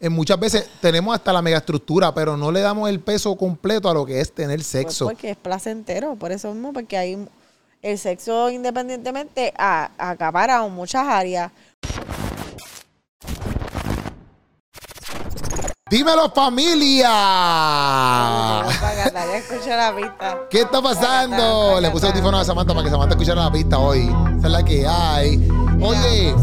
[0.00, 3.94] eh, muchas veces tenemos hasta la megaestructura, pero no le damos el peso completo a
[3.94, 5.04] lo que es tener Pues sexo.
[5.04, 7.28] porque es placentero, por eso mismo, porque hay
[7.82, 11.52] el sexo independientemente a, acapara muchas áreas.
[15.90, 17.10] ¡Dímelo, familia!
[20.48, 21.80] ¿Qué está pasando?
[21.80, 24.08] Le puse audífono a Samantha para que Samantha escuchara la pista hoy.
[24.38, 25.48] Esa es la que hay.
[25.82, 26.34] Oye,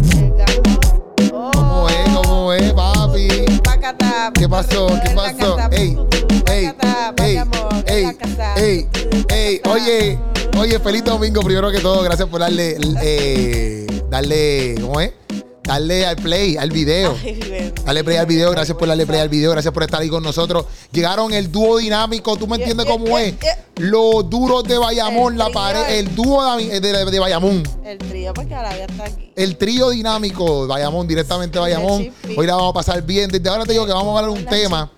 [4.33, 4.87] ¿Qué pasó?
[5.03, 5.57] ¿Qué pasó?
[5.71, 5.97] Ey,
[6.47, 6.73] ey,
[7.17, 7.39] ey,
[7.85, 8.17] ey,
[8.55, 8.87] ey,
[9.29, 9.61] ey.
[9.69, 10.19] Oye,
[10.57, 12.01] oye, feliz domingo primero que todo.
[12.01, 15.11] Gracias por darle, eh, darle, ¿cómo es?
[15.67, 17.13] Darle al play, al video.
[17.85, 20.23] Dale play al video, gracias por darle play al video, gracias por estar ahí con
[20.23, 20.65] nosotros.
[20.93, 23.39] Llegaron el dúo dinámico, ¿tú me entiendes Yeah, cómo yeah, es?
[23.39, 23.65] yeah.
[23.75, 27.63] Los duros de Bayamón, El la pared, el- dúo de, de, de Bayamón.
[27.83, 29.33] El trío, porque ahora ya está aquí.
[29.35, 32.13] El trío dinámico, Bayamón, directamente Bayamón.
[32.37, 33.29] Hoy la vamos a pasar bien.
[33.29, 34.91] Desde ahora te digo que vamos a hablar de un La tema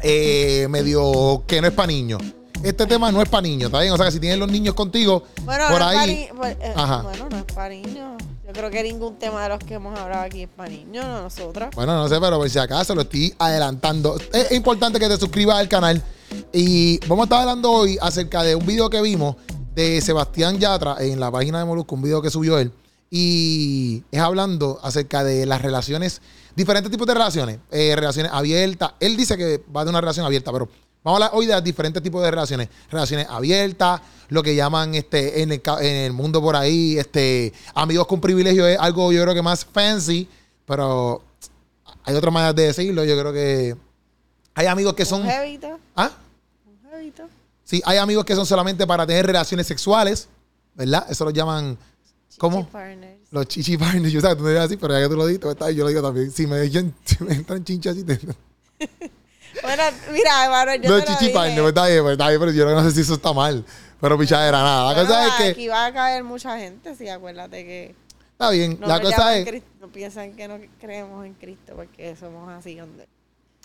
[0.00, 2.22] eh, medio que no es para niños.
[2.62, 3.92] Este tema no es para niños, ¿está bien?
[3.92, 6.28] O sea que si tienes los niños contigo, Bueno, por no es pa' ahí.
[6.32, 7.02] ni- eh, Ajá.
[7.02, 8.22] bueno, no es para niños.
[8.48, 11.20] Yo creo que ningún tema de los que hemos hablado aquí es para niños, no
[11.24, 11.68] nosotras.
[11.74, 14.18] Bueno, no sé, pero por si acaso lo estoy adelantando.
[14.32, 16.02] Es importante que te suscribas al canal.
[16.50, 19.36] Y vamos a estar hablando hoy acerca de un video que vimos
[19.74, 22.72] de Sebastián Yatra en la página de Molusco, un video que subió él.
[23.10, 26.22] Y es hablando acerca de las relaciones,
[26.56, 28.92] diferentes tipos de relaciones, eh, relaciones abiertas.
[28.98, 30.70] Él dice que va de una relación abierta, pero
[31.02, 32.68] vamos a hablar hoy de diferentes tipos de relaciones.
[32.90, 38.06] Relaciones abiertas, lo que llaman este en el, en el mundo por ahí, este amigos
[38.06, 40.28] con privilegio es algo yo creo que más fancy,
[40.66, 41.22] pero
[42.04, 43.04] hay otra manera de decirlo.
[43.04, 43.76] Yo creo que
[44.54, 45.22] hay amigos que son.
[45.22, 46.10] Un jevito, ¿Ah?
[46.66, 47.28] un jevito.
[47.64, 50.28] Sí, hay amigos que son solamente para tener relaciones sexuales,
[50.74, 51.06] ¿verdad?
[51.10, 51.76] Eso lo llaman.
[52.38, 52.60] ¿Cómo?
[52.60, 53.20] Chichi partners.
[53.30, 54.12] Los chichi partners.
[54.12, 55.88] Yo sabes, tú no digas así, pero ya que tú lo dices, pues, yo lo
[55.88, 56.30] digo también.
[56.30, 56.66] Si me,
[57.04, 58.18] si me entran chinchas así, te,
[59.62, 59.82] Bueno,
[60.12, 61.32] mira, hermano, yo los te lo dije.
[61.32, 63.64] pues, está bien, está bien, pero yo no sé si eso está mal.
[64.00, 64.92] Pero pichadera, nada.
[64.92, 65.48] La Bueno, cosa es que.
[65.48, 67.94] Aquí va a caer mucha gente, sí, acuérdate que
[68.32, 68.78] Está bien.
[68.80, 69.46] no, la nos cosa es.
[69.48, 72.76] Cristo, no piensan que no creemos en Cristo porque somos así.
[72.76, 73.08] Donde...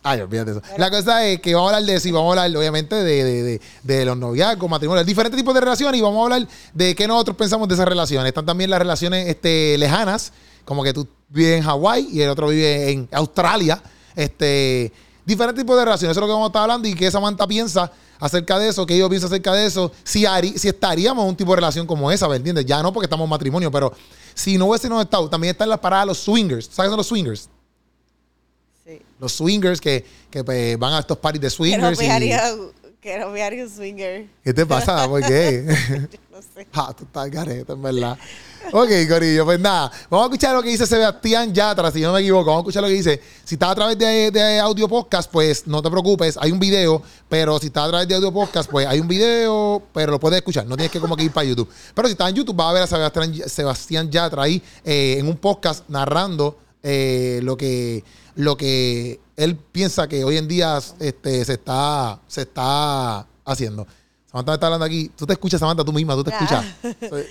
[0.01, 0.61] Ay, olvídate eso.
[0.77, 3.23] La cosa es que vamos a hablar de eso y vamos a hablar, obviamente, de,
[3.23, 6.95] de, de, de los noviazgos, matrimonios, diferentes tipos de relaciones y vamos a hablar de
[6.95, 8.27] qué nosotros pensamos de esas relaciones.
[8.27, 10.33] Están también las relaciones este, lejanas,
[10.65, 13.81] como que tú vives en Hawái y el otro vive en Australia.
[14.15, 14.91] Este,
[15.25, 16.11] diferentes tipos de relaciones.
[16.15, 18.85] Eso es lo que vamos a estar hablando y qué Samantha piensa acerca de eso,
[18.85, 21.85] qué yo pienso acerca de eso, si, harí- si estaríamos en un tipo de relación
[21.85, 22.65] como esa, ¿me entiendes?
[22.65, 23.93] Ya no porque estamos en matrimonio, pero
[24.33, 26.65] si no hubiésemos estado, también están las paradas los swingers.
[26.71, 27.49] ¿Sabes qué son los swingers?
[28.85, 29.01] Sí.
[29.19, 31.97] los swingers que, que pues, van a estos parties de swingers.
[32.01, 32.07] y-
[33.03, 34.27] no haría un swinger.
[34.43, 35.07] ¿Qué te pasa?
[35.07, 35.65] ¿Por qué?
[36.33, 36.65] No sé.
[36.73, 38.17] ah, tú estás gareta, en verdad.
[38.71, 39.91] Ok, Corillo, pues nada.
[40.09, 42.45] Vamos a escuchar lo que dice Sebastián Yatra, si no me equivoco.
[42.45, 43.21] Vamos a escuchar lo que dice.
[43.43, 47.03] Si estás a través de, de audio podcast, pues no te preocupes, hay un video.
[47.29, 50.37] Pero si estás a través de audio podcast, pues hay un video, pero lo puedes
[50.37, 50.65] escuchar.
[50.65, 51.69] No tienes que como que ir para YouTube.
[51.93, 55.27] Pero si estás en YouTube, vas a ver a Sebastián, Sebastián Yatra ahí eh, en
[55.27, 58.03] un podcast narrando eh, lo que
[58.35, 63.85] lo que él piensa que hoy en día este, se está se está haciendo.
[64.31, 65.11] Samantha me está hablando aquí.
[65.15, 66.65] Tú te escuchas, Samantha, tú misma, tú te escuchas.
[67.09, 67.25] Soy-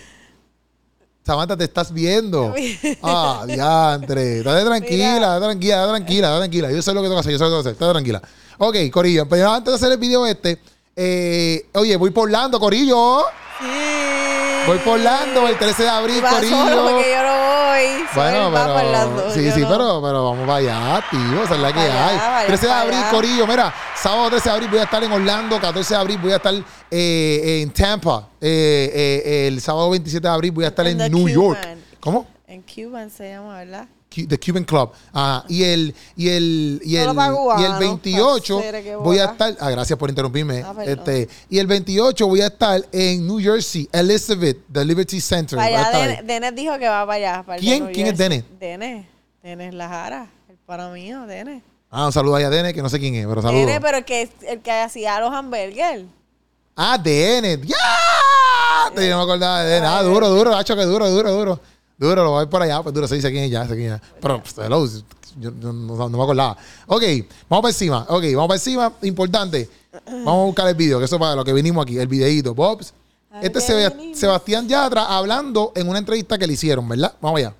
[1.24, 2.54] Samantha, te estás viendo.
[3.02, 4.42] Ah, diantre.
[4.42, 6.70] Date tranquila, tranquila, tranquila, tranquila.
[6.72, 7.78] Yo sé lo que tengo que hacer, yo sé lo que tengo que hacer.
[7.80, 8.22] Date tranquila.
[8.58, 10.60] Ok, Corillo, pero antes de hacer el video este,
[10.96, 13.22] eh, oye, voy por Orlando, Corillo.
[13.60, 13.66] Sí.
[14.66, 16.56] Voy por Orlando el 13 de abril, Corillo.
[16.56, 17.41] solo porque yo no
[18.14, 18.52] Bueno, pero.
[18.52, 19.68] para Orlando, sí, sí, no.
[19.68, 21.42] pero, pero vamos para allá, tío.
[21.44, 22.16] Esa es la que Vaya, hay.
[22.18, 23.10] vaya 13 de abril, allá.
[23.10, 23.46] Corillo.
[23.46, 25.60] Mira, sábado 13 de abril voy a estar en Orlando.
[25.60, 26.54] 14 de abril voy a estar
[26.90, 28.28] eh, en Tampa.
[28.40, 31.34] Eh, eh, el sábado 27 de abril voy a estar en, En New Cuban.
[31.34, 31.68] York.
[32.00, 32.26] ¿Cómo?
[32.46, 33.86] En Cuban se llama, ¿verdad?
[34.14, 34.90] The Cuban Club.
[35.12, 37.10] Ah, y el, y el, y el,
[37.58, 39.56] y el 28 parcere que voy a estar.
[39.60, 40.62] Ah, gracias por interrumpirme.
[40.62, 45.58] Ah, este, y el 28 voy a estar en New Jersey, Elizabeth, the Liberty Center.
[45.58, 46.22] Allá, Dene-.
[46.22, 47.42] Denes dijo que va para allá.
[47.42, 47.86] para ¿Quién?
[47.92, 48.18] ¿Quién es.
[48.18, 48.44] Denes?
[48.58, 49.06] Denes.
[49.42, 50.28] Denes Lajara.
[50.48, 51.62] El para mío, Denes.
[51.90, 53.66] Ah, un saludo ahí a Dene, que no sé quién es, pero saludos.
[53.66, 56.04] Denes, pero el que, el que hacía los hamburgues.
[56.76, 57.60] Ah, DN.
[57.66, 57.76] ¡Ya!
[58.96, 59.76] Yo no me acordaba de.
[59.78, 61.60] Ah, duro, duro, hacho, que duro, duro, duro.
[62.02, 62.82] Duro, lo voy a ver por allá.
[62.82, 64.00] Pues duro, se dice quién es ya, sé quién es.
[64.20, 64.86] Pero, pues, hello,
[65.38, 66.56] yo no, no- no me acordaba.
[66.86, 67.02] Ok,
[67.48, 68.06] vamos para encima.
[68.08, 68.92] Ok, vamos para encima.
[69.02, 69.68] Importante.
[70.06, 72.54] Vamos a buscar el video, que eso es para lo que vinimos aquí, el videíto.
[72.54, 72.92] Bobs.
[73.30, 74.18] ¿A Este es qué Seba- venimos?
[74.18, 77.14] Sebastián Yatra hablando en una entrevista que le hicieron, ¿verdad?
[77.20, 77.54] Vamos allá.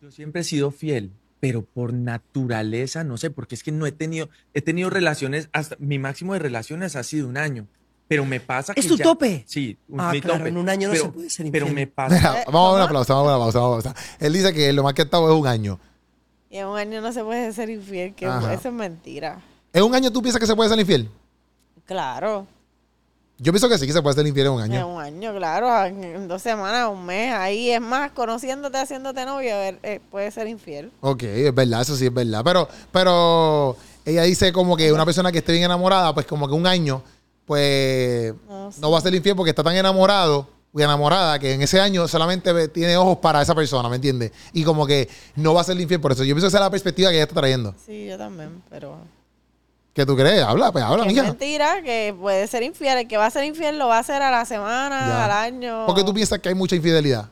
[0.00, 1.10] Yo siempre he sido fiel,
[1.40, 5.76] pero por naturaleza, no sé, porque es que no he tenido, he tenido relaciones, hasta
[5.80, 7.66] mi máximo de relaciones ha sido un año.
[8.08, 8.80] Pero me pasa que.
[8.80, 9.44] ¿Es tu ya- tope?
[9.48, 10.48] Sí, un- Ah, mi claro, tope.
[10.50, 11.74] en un año no pero, se puede ser Pero infiel.
[11.74, 12.14] me pasa.
[12.14, 13.98] Mira, vamos a dar un aplauso, vamos a dar un aplauso, vamos a dar un
[14.00, 14.24] aplauso.
[14.26, 15.78] Él dice que lo más que ha estado es un año.
[16.50, 18.54] Y en un año no se puede ser infiel, que Ajá.
[18.54, 19.40] eso es mentira.
[19.72, 21.08] ¿En un año tú piensas que se puede ser infiel?
[21.84, 22.46] Claro.
[23.38, 24.88] Yo pienso que sí que se puede ser infiel en un En año.
[24.88, 25.84] un año, claro.
[25.84, 27.34] En, en dos semanas, un mes.
[27.34, 30.90] Ahí es más, conociéndote, haciéndote novio, eh, puede ser infiel.
[31.00, 32.40] Ok, es verdad, eso sí es verdad.
[32.44, 33.76] Pero, pero
[34.06, 37.02] ella dice como que una persona que esté bien enamorada, pues como que un año,
[37.46, 38.34] pues
[38.80, 42.06] No va a ser infiel porque está tan enamorado y enamorada que en ese año
[42.06, 44.32] solamente tiene ojos para esa persona, ¿me entiendes?
[44.52, 46.22] Y como que no va a ser infiel por eso.
[46.22, 47.74] Yo pienso que esa es la perspectiva que ella está trayendo.
[47.86, 48.98] Sí, yo también, pero...
[49.94, 50.42] ¿Qué tú crees?
[50.42, 52.98] Habla, pues habla, que es mentira, que puede ser infiel.
[52.98, 55.24] El que va a ser infiel lo va a hacer a la semana, Ya.
[55.24, 55.86] al año.
[55.86, 57.30] ¿Por qué tú piensas que hay mucha infidelidad?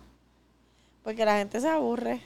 [1.02, 2.22] Porque la gente se aburre.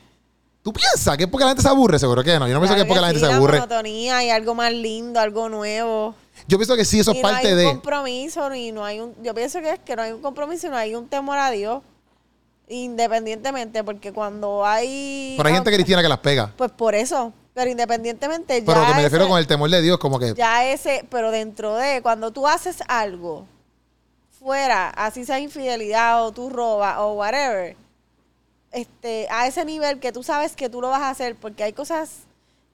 [0.69, 1.99] ¿Tú piensas que es porque la gente se aburre?
[1.99, 2.47] Seguro que no.
[2.47, 3.59] Yo no pienso que es porque la gente sí, se aburre.
[3.59, 6.15] monotonía y algo más lindo, algo nuevo.
[6.47, 7.65] Yo pienso que sí, eso es parte no hay un de...
[7.65, 10.71] compromiso ni no hay un yo pienso que es que no hay un compromiso y
[10.71, 11.83] no hay un temor a Dios
[12.69, 16.53] independientemente porque cuando hay Pero hay gente cristiana que las pega.
[16.55, 19.81] pues por eso pero independientemente Pero ya que me refiero ese- con el temor de
[19.81, 20.35] Dios, como que...
[20.35, 23.47] ya ese pero dentro de cuando tú haces algo
[24.39, 27.75] fuera así sea infidelidad o tú robas o whatever
[28.73, 31.73] este a ese nivel que tú sabes que tú lo vas a hacer porque hay
[31.73, 32.11] cosas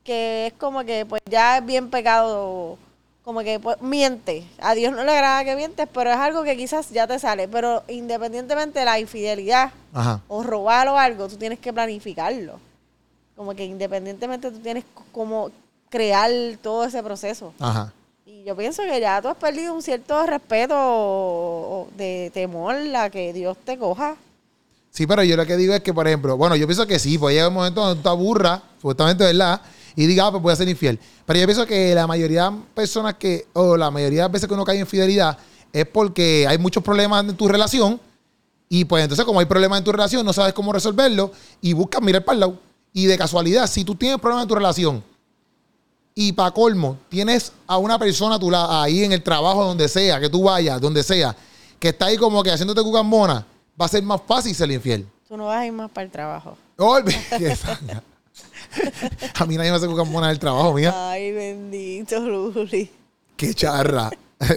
[0.03, 2.77] que es como que pues ya es bien pecado
[3.25, 4.45] como que pues, miente.
[4.61, 7.49] A Dios no le agrada que mientes pero es algo que quizás ya te sale.
[7.49, 10.21] Pero independientemente de la infidelidad Ajá.
[10.29, 12.59] o robar o algo tú tienes que planificarlo.
[13.35, 15.51] Como que independientemente tú tienes como
[15.89, 16.31] crear
[16.63, 17.55] todo ese proceso.
[17.61, 17.93] Ajá.
[18.27, 22.75] y yo pienso que ya tú has perdido un cierto respeto o- o de temor
[22.97, 24.17] a que Dios te coja
[24.95, 27.19] Sí, pero yo lo que digo es que, por ejemplo, bueno, yo pienso que sí,
[27.19, 29.61] pues llega un momento donde tú te aburras, supuestamente, ¿verdad?
[29.97, 31.01] Y diga, ah, pues voy a ser infiel.
[31.27, 34.55] Pero yo pienso que la mayoría de personas que, o la mayoría de veces que
[34.55, 35.37] uno cae en infidelidad,
[35.73, 38.01] es porque hay muchos problemas en tu relación.
[38.69, 42.01] Y pues entonces, como hay problemas en tu relación, no sabes cómo resolverlo y buscas
[42.01, 42.59] mirar para el lado.
[42.93, 45.03] Y de casualidad, si tú tienes problemas en tu relación
[46.15, 49.89] y para colmo, tienes a una persona a tu lado, ahí en el trabajo, donde
[49.89, 51.35] sea, que tú vayas, donde sea,
[51.81, 53.45] que está ahí como que haciéndote cucambona,
[53.81, 55.07] va a ser más fácil ser infiel.
[55.29, 56.57] tú no vas a ir más para el trabajo
[59.35, 60.93] a mí nadie me hace cucambona en el trabajo, mía.
[61.11, 62.91] ay bendito Luli
[63.37, 64.11] Qué charra.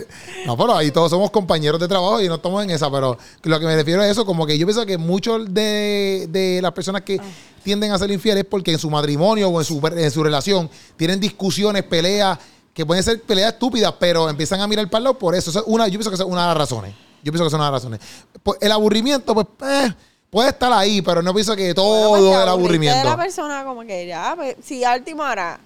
[0.46, 3.60] No, pero ahí todos somos compañeros de trabajo y no estamos en esa, pero lo
[3.60, 7.04] que me refiero a eso, como que yo pienso que muchos de, de las personas
[7.04, 7.20] que
[7.64, 10.70] tienden a ser infieles es porque en su matrimonio o en su, en su relación
[10.98, 12.38] tienen discusiones, peleas,
[12.74, 15.50] que pueden ser peleas estúpidas, pero empiezan a mirar para el lado por eso.
[15.52, 16.94] Eso es una, yo pienso que esa es una de las razones.
[17.24, 18.00] Yo pienso que son las razones.
[18.44, 19.94] Pues, el aburrimiento, pues, eh,
[20.30, 22.98] puede estar ahí, pero no pienso que todo Bueno, pues, el aburrimiento.
[23.00, 25.60] de la persona como que ya, pues, si a última hora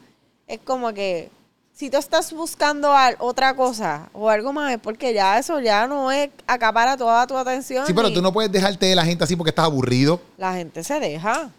[0.48, 1.30] es como que
[1.74, 5.88] si tú estás buscando al- otra cosa o algo más es porque ya eso ya
[5.88, 7.88] no es acapara toda tu atención.
[7.88, 10.21] Sí, pero y tú no puedes dejarte de la gente así porque estás aburrido.
[10.38, 11.50] La gente se deja.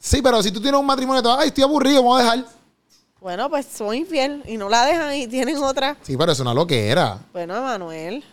[0.00, 2.44] Sí, pero si tú tienes un matrimonio, te vas, ay, estoy aburrido, vamos a dejar.
[3.20, 5.96] Bueno, pues son infiel y no la dejan y tienen otra.
[6.02, 7.18] Sí, pero es una loquera.
[7.32, 8.24] Bueno, Emanuel.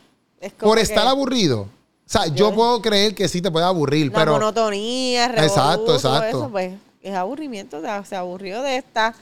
[0.44, 1.62] Es como Por que estar aburrido.
[1.62, 1.70] O
[2.06, 4.34] sea, yo, Yo- puedo creer que sí te puede aburrir, La pero.
[4.34, 6.38] monotonía, Exacto, revolú, todo exacto.
[6.40, 7.82] Eso, pues es aburrimiento.
[7.82, 9.16] se- Se aburrió de estar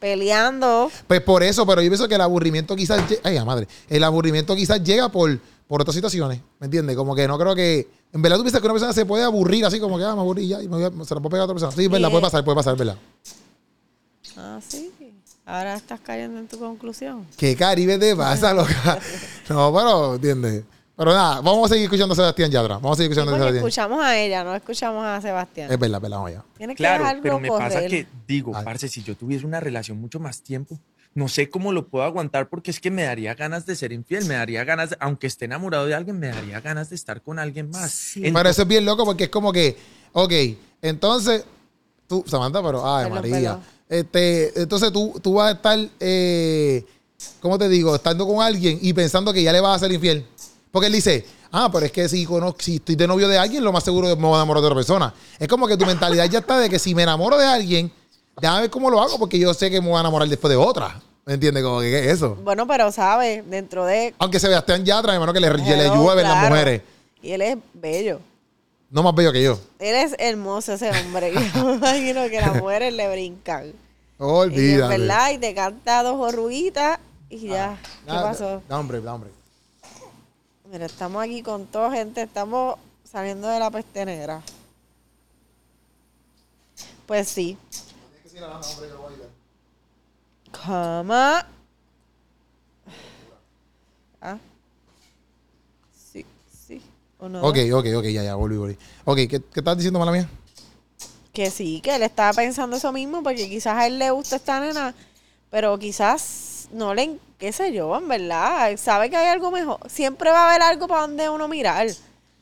[0.00, 0.90] peleando.
[1.06, 3.02] Pues por eso, pero yo pienso que el aburrimiento quizás.
[3.22, 3.68] Ay, la madre.
[3.88, 5.38] El aburrimiento quizás llega por,
[5.68, 6.40] por otras situaciones.
[6.58, 6.96] ¿Me entiendes?
[6.96, 7.88] Como que no creo que.
[8.14, 10.20] En verdad, tú piensas que una persona se puede aburrir así como que, ah, me
[10.20, 11.72] aburrí ya y me voy a- se la puedo pegar a otra persona.
[11.72, 12.96] Sí, es verdad, puede pasar, puede pasar, es verdad.
[14.36, 14.90] Ah, sí.
[15.52, 17.26] Ahora estás cayendo en tu conclusión.
[17.36, 18.98] ¿Qué Caribe te pasa, loca?
[19.50, 20.64] No, pero, ¿entiendes?
[20.96, 22.76] Pero nada, vamos a seguir escuchando a Sebastián Yatra.
[22.76, 23.66] Vamos a seguir Sí, escuchando a Sebastián.
[23.68, 25.70] escuchamos a ella, no escuchamos a Sebastián.
[25.70, 26.44] Es verdad, es verdad, vamos allá.
[26.56, 28.64] Tienes que Claro, dejarlo pero me pasa que, digo, Ay.
[28.64, 30.78] parce, si yo tuviese una relación mucho más tiempo,
[31.12, 34.24] no sé cómo lo puedo aguantar porque es que me daría ganas de ser infiel,
[34.24, 37.38] me daría ganas, de- aunque esté enamorado de alguien, me daría ganas de estar con
[37.38, 38.12] alguien más.
[38.14, 39.76] Pero eso es bien loco porque es como que,
[40.12, 40.32] ok,
[40.80, 41.44] entonces,
[42.06, 43.58] tú, Samantha, pero, ay, María.
[43.92, 46.82] Este, entonces tú, tú vas a estar, eh,
[47.40, 47.94] ¿cómo te digo?
[47.94, 50.26] Estando con alguien y pensando que ya le vas a ser infiel.
[50.70, 53.62] Porque él dice, ah, pero es que si, conozco, si estoy de novio de alguien,
[53.62, 55.12] lo más seguro es que me voy a enamorar de otra persona.
[55.38, 57.92] Es como que tu mentalidad ya está de que si me enamoro de alguien,
[58.40, 60.56] déjame ver cómo lo hago porque yo sé que me voy a enamorar después de
[60.56, 60.98] otra.
[61.26, 61.62] ¿Me entiendes?
[61.62, 62.36] Como que, ¿qué es eso?
[62.36, 64.14] Bueno, pero sabes, dentro de...
[64.18, 66.80] Aunque Sebastián Yatra, hermano, que le, llueven las mujeres.
[67.20, 68.20] Y él es bello.
[68.88, 69.58] No más bello que yo.
[69.78, 71.32] Él es hermoso ese hombre.
[71.54, 73.72] Yo me imagino que las mujeres le brincan.
[74.22, 74.98] Y Olvídate.
[74.98, 77.76] verdad, y te canta dos jorruguitas y ya.
[78.04, 78.62] ¿Qué Da- pasó?
[78.68, 79.30] Da hombre, da hombre.
[80.70, 84.40] Mira, estamos aquí con toda gente, estamos saliendo de la peste negra.
[87.06, 87.58] Pues sí.
[90.52, 91.46] Cama.
[94.20, 94.38] Ah.
[96.12, 96.24] Sí,
[96.66, 96.80] sí.
[97.18, 97.42] ¿O no?
[97.42, 98.78] Ok, ok, ok, ya, ya, volví, volví.
[99.04, 100.28] Ok, ¿qué, qué estás diciendo, mala mía?
[101.32, 104.60] Que sí, que él estaba pensando eso mismo, porque quizás a él le gusta esta
[104.60, 104.94] nena,
[105.50, 109.78] pero quizás no le, qué sé yo, en verdad, sabe que hay algo mejor.
[109.88, 111.88] Siempre va a haber algo para donde uno mirar.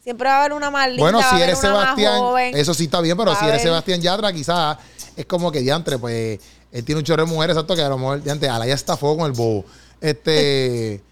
[0.02, 2.56] Siempre va a haber una más linda, Bueno, si eres Sebastián, joven.
[2.56, 4.78] eso sí está bien, pero si eres Sebastián Yatra, quizás
[5.16, 6.40] es como que diantre, pues
[6.72, 8.74] él tiene un chorro de mujeres, exacto, que a lo mejor diantre, a la ya
[8.74, 9.64] está fuego con el bobo.
[10.00, 11.02] Este.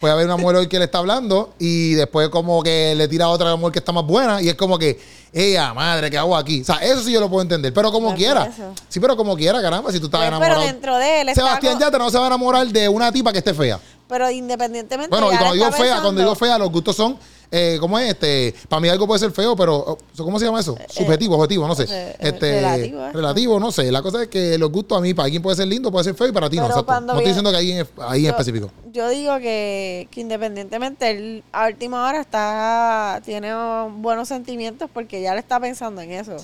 [0.00, 3.24] Puede haber una mujer hoy que le está hablando y después como que le tira
[3.24, 5.00] a otra mujer que está más buena y es como que,
[5.32, 6.62] ella, madre, ¿qué hago aquí?
[6.62, 8.44] O sea, eso sí yo lo puedo entender, pero como quiera.
[8.46, 8.72] eso.
[8.88, 10.60] Sí, pero como quiera, caramba, si tú estás Pues, enamorado.
[10.60, 13.32] pero dentro de él Sebastián co- Yatra no se va a enamorar de una tipa
[13.32, 13.78] que esté fea.
[14.08, 15.10] Pero independientemente.
[15.14, 17.18] Bueno, y cuando digo fea, cuando digo fea, los gustos son,
[17.50, 18.10] eh, ¿cómo es?
[18.10, 20.76] Este, para mí algo puede ser feo, pero, oh, ¿cómo se llama eso?
[20.88, 21.86] Subjetivo, objetivo, no sé.
[21.88, 23.12] eh, Este, relativo, ¿eh?
[23.12, 23.90] relativo, no sé.
[23.90, 26.14] La cosa es que los gustos a mí, para alguien puede ser lindo, puede ser
[26.14, 26.66] feo y para ti no.
[26.66, 27.00] Exacto.
[27.00, 28.70] No estoy diciendo que ahí en, ahí en específico.
[28.92, 33.52] Yo digo que, que independientemente, él a última hora está tiene
[33.96, 36.36] buenos sentimientos porque ya le está pensando en eso.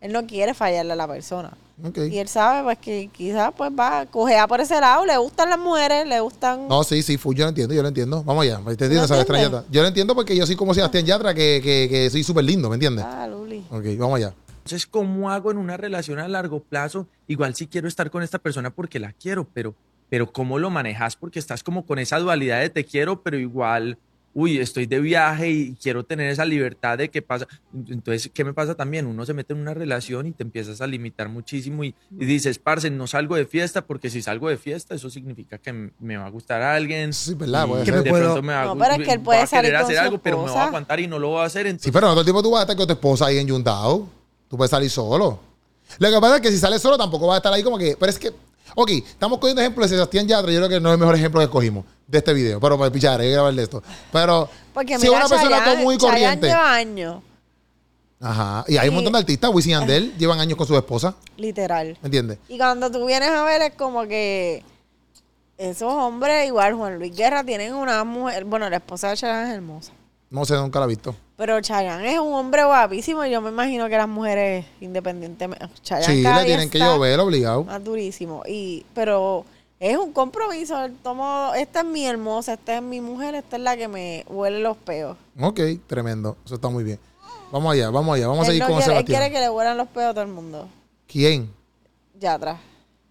[0.00, 1.56] Él no quiere fallarle a la persona.
[1.82, 1.98] Ok.
[2.10, 5.04] Y él sabe pues que quizás pues va a cojear por ese lado.
[5.04, 6.68] Le gustan las mujeres, le gustan...
[6.68, 8.22] No, sí, sí, yo lo entiendo, yo lo entiendo.
[8.24, 9.60] Vamos allá, te entiendo, ¿No Sebastián entiendes?
[9.60, 9.72] Yatra.
[9.72, 12.68] Yo lo entiendo porque yo soy como Sebastián Yatra, que, que, que soy súper lindo,
[12.68, 13.04] ¿me entiendes?
[13.06, 13.64] Ah, Luli.
[13.70, 14.34] Ok, vamos allá.
[14.58, 17.06] Entonces, ¿cómo hago en una relación a largo plazo?
[17.28, 19.74] Igual sí quiero estar con esta persona porque la quiero, pero,
[20.08, 21.14] pero ¿cómo lo manejas?
[21.14, 23.98] Porque estás como con esa dualidad de te quiero, pero igual,
[24.38, 27.48] uy, estoy de viaje y quiero tener esa libertad de qué pasa.
[27.88, 29.06] Entonces, ¿qué me pasa también?
[29.06, 32.58] Uno se mete en una relación y te empiezas a limitar muchísimo y, y dices,
[32.58, 36.26] parce, no salgo de fiesta porque si salgo de fiesta, eso significa que me va
[36.26, 37.14] a gustar a alguien.
[37.14, 37.66] Sí, ¿verdad?
[37.66, 37.94] Puede Que ser.
[37.94, 39.96] me de puedo- pronto me va, No, pero es que él puede salir con hacer
[39.96, 41.74] su algo, pero me voy a aguantar y no lo voy a hacer.
[41.80, 44.06] Sí, pero no todo el tiempo tú vas a estar con tu esposa ahí enyuntado.
[44.50, 45.40] Tú puedes salir solo.
[45.98, 47.96] Lo que pasa es que si sales solo tampoco vas a estar ahí como que.
[47.98, 48.32] Pero es que.
[48.74, 50.52] Ok, estamos cogiendo ejemplos de Sebastián Yatra.
[50.52, 52.60] Yo creo que no es el mejor ejemplo que escogimos de este video.
[52.60, 53.82] Pero para pichar, hay que grabar de esto.
[54.12, 54.48] Pero.
[54.72, 56.46] Porque si mira, una persona Chayanne- común y Chayanne corriente.
[56.48, 57.22] lleva años,
[58.20, 58.64] Ajá.
[58.66, 59.50] Y hay un montón de artistas.
[59.52, 61.14] Wisin y Yandel llevan años con su esposa.
[61.36, 61.98] literal.
[62.00, 62.38] ¿Me entiendes?
[62.48, 64.62] Y cuando tú vienes a ver es como que
[65.58, 69.54] esos hombres, igual Juan Luis Guerra, tienen una mujer, bueno, la esposa de Chayanne es
[69.56, 69.92] hermosa.
[70.30, 71.14] No sé, nunca la he visto.
[71.36, 75.66] Pero Chayanne es un hombre guapísimo y yo me imagino que las mujeres independientemente...
[75.82, 77.64] Chayanne Sí, cada le día tienen que está llover obligado.
[77.64, 78.42] Más durísimo.
[78.48, 79.44] Y, pero
[79.80, 80.82] es un compromiso.
[80.84, 84.24] Él tomó, esta es mi hermosa, esta es mi mujer, esta es la que me
[84.28, 85.16] huele los peos.
[85.40, 86.36] Ok, tremendo.
[86.44, 86.98] Eso está muy bien.
[87.52, 88.28] Vamos allá, vamos allá.
[88.28, 89.20] Vamos a él, seguir no con quiere, él Sebastián.
[89.20, 90.68] quiere que le huelan los peos a todo el mundo.
[91.06, 91.50] ¿Quién?
[92.18, 92.58] Ya atrás.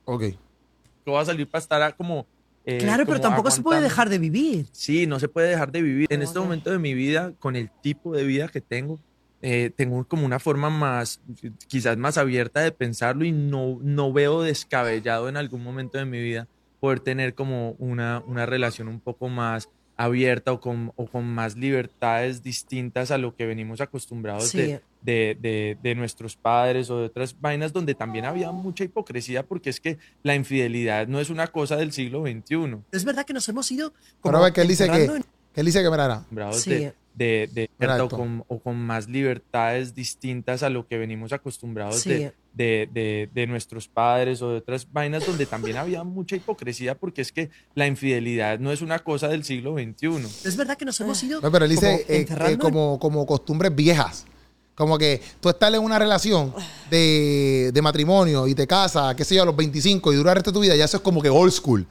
[0.05, 0.23] Ok.
[0.23, 2.25] yo voy a salir para estar a como...
[2.65, 3.89] eh, Claro, pero tampoco se puede aguantando.
[3.93, 4.65] dejar de vivir.
[4.71, 6.07] Sí, no se puede dejar de vivir.
[6.09, 8.99] En ¿Cómo este momento de mi vida, con el tipo de vida que tengo,
[9.41, 11.21] eh, tengo como una forma más,
[11.67, 16.19] quizás más abierta de pensarlo y no, no veo descabellado en algún momento de mi
[16.19, 16.47] vida
[16.85, 21.55] poder tener como una, una relación un poco más abierta o con, o con más
[21.55, 24.57] libertades distintas a lo que venimos acostumbrados Sí.
[24.57, 29.43] de, de, de- de nuestros padres o de otras vainas donde también había mucha hipocresía
[29.43, 32.77] porque es que la infidelidad no es una cosa del siglo XXI.
[32.91, 35.05] Es verdad que nos hemos ido Pero como a ver, que él dice que.
[35.05, 35.23] en-
[35.53, 36.69] que él dice que, acostumbrados Sí.
[36.71, 37.69] de, de, de-
[38.01, 42.09] o, con, o con más libertades distintas a lo que venimos acostumbrados Sí.
[42.09, 46.95] de, de, de- de nuestros padres o de otras vainas donde también había mucha hipocresía
[46.95, 50.25] porque es que la infidelidad no es una cosa del siglo XXI.
[50.47, 53.25] Es verdad que nos hemos ido No, pero él dice como eh, eh, como, como
[53.25, 54.25] costumbres viejas.
[54.73, 56.53] Como que tú estás en una relación
[56.89, 60.35] de, de matrimonio y te casas, qué sé yo, a los 25 y dura el
[60.35, 61.81] resto de tu vida, ya eso es como que old school.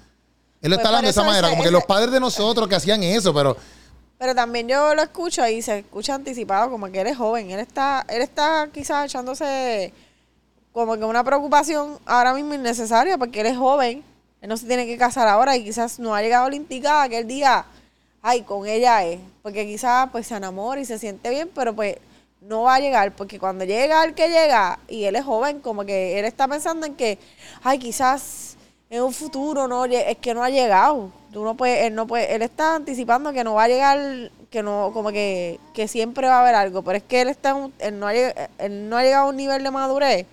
[0.61, 2.21] Él lo Pues está hablando de esa manera, ese- como que ese- los padres de
[2.21, 3.57] nosotros que hacían eso, pero
[4.19, 7.51] Pero también yo lo escucho y se escucha anticipado como que él es joven.
[7.51, 9.93] Él está, él está quizás echándose
[10.75, 14.03] como que una preocupación ahora mismo innecesaria porque él es joven.
[14.43, 17.19] Él no se tiene que casar ahora y quizás no ha llegado la indicada que
[17.19, 17.65] el día,
[18.21, 19.21] ay, con ella es.
[19.41, 21.97] Porque quizás pues se enamora y se siente bien, pero pues
[22.41, 23.13] no va a llegar.
[23.15, 26.87] Porque cuando llega el que llega y él es joven, como que él está pensando
[26.87, 27.21] en que,
[27.63, 28.57] ay, quizás
[28.91, 31.13] en un futuro no es que no ha llegado.
[31.33, 34.63] Tú no puedes, él no puede, él está anticipando que no va a llegar, que
[34.65, 36.83] no, como que, que siempre va a haber algo.
[36.83, 39.63] Pero es que él está él no ha, él no ha llegado a un nivel
[39.63, 40.27] de madurez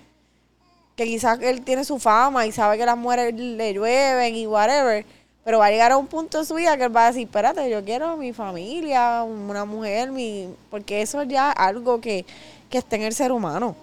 [0.96, 5.04] que quizás él tiene su fama y sabe que las mujeres le llueven y whatever,
[5.44, 7.22] pero va a llegar a un punto de su vida que él va a decir,
[7.26, 12.24] espérate, yo quiero mi familia, una mujer, mi porque eso ya es algo que,
[12.70, 13.74] que está en el ser humano.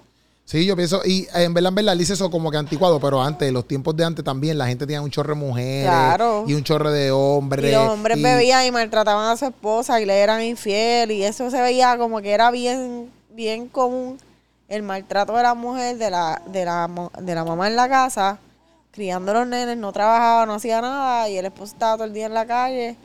[0.46, 3.00] sí, yo pienso, y eh, en verdad, en verdad, él dice eso como que anticuado,
[3.00, 5.86] pero antes, en los tiempos de antes también, la gente tenía un chorro de mujeres
[5.90, 6.46] Claro.
[6.48, 7.72] y un chorro de hombres.
[7.72, 11.24] Y los hombres y- bebían y maltrataban a su esposa y le eran infiel y
[11.24, 14.18] eso se veía como que era bien, bien común
[14.70, 18.38] el maltrato de la mujer, de la, de la, de la mamá en la casa,
[18.92, 22.14] criando a los nenes, no trabajaba, no hacía nada y el esposo estaba todo el
[22.14, 22.96] día en la calle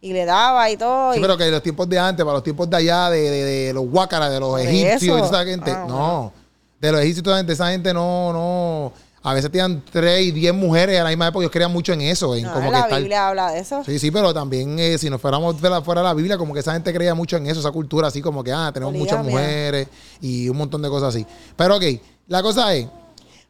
[0.00, 1.12] y le daba y todo.
[1.12, 3.44] Sí, y- pero que los tiempos de antes, para los tiempos de allá, de, de-
[3.66, 5.70] de los huácaras, de los egipcios, toda esa gente.
[5.70, 6.32] Ah, no.
[6.80, 7.00] de los
[7.46, 8.92] de esa gente no, no.
[9.22, 11.42] A veces tenían tres y diez mujeres a la misma época.
[11.42, 12.34] Ellos creían mucho en eso.
[12.34, 13.84] En No, como que la estar- Biblia habla de eso.
[13.84, 16.54] Sí, sí, pero también eh, si nos fuéramos de la, fuera de la Biblia, como
[16.54, 19.22] que esa gente creía mucho en eso, esa cultura así como que, ah, tenemos muchas
[19.22, 19.88] mujeres
[20.22, 21.26] y un montón de cosas así.
[21.54, 21.84] Pero ok,
[22.28, 22.86] la cosa es,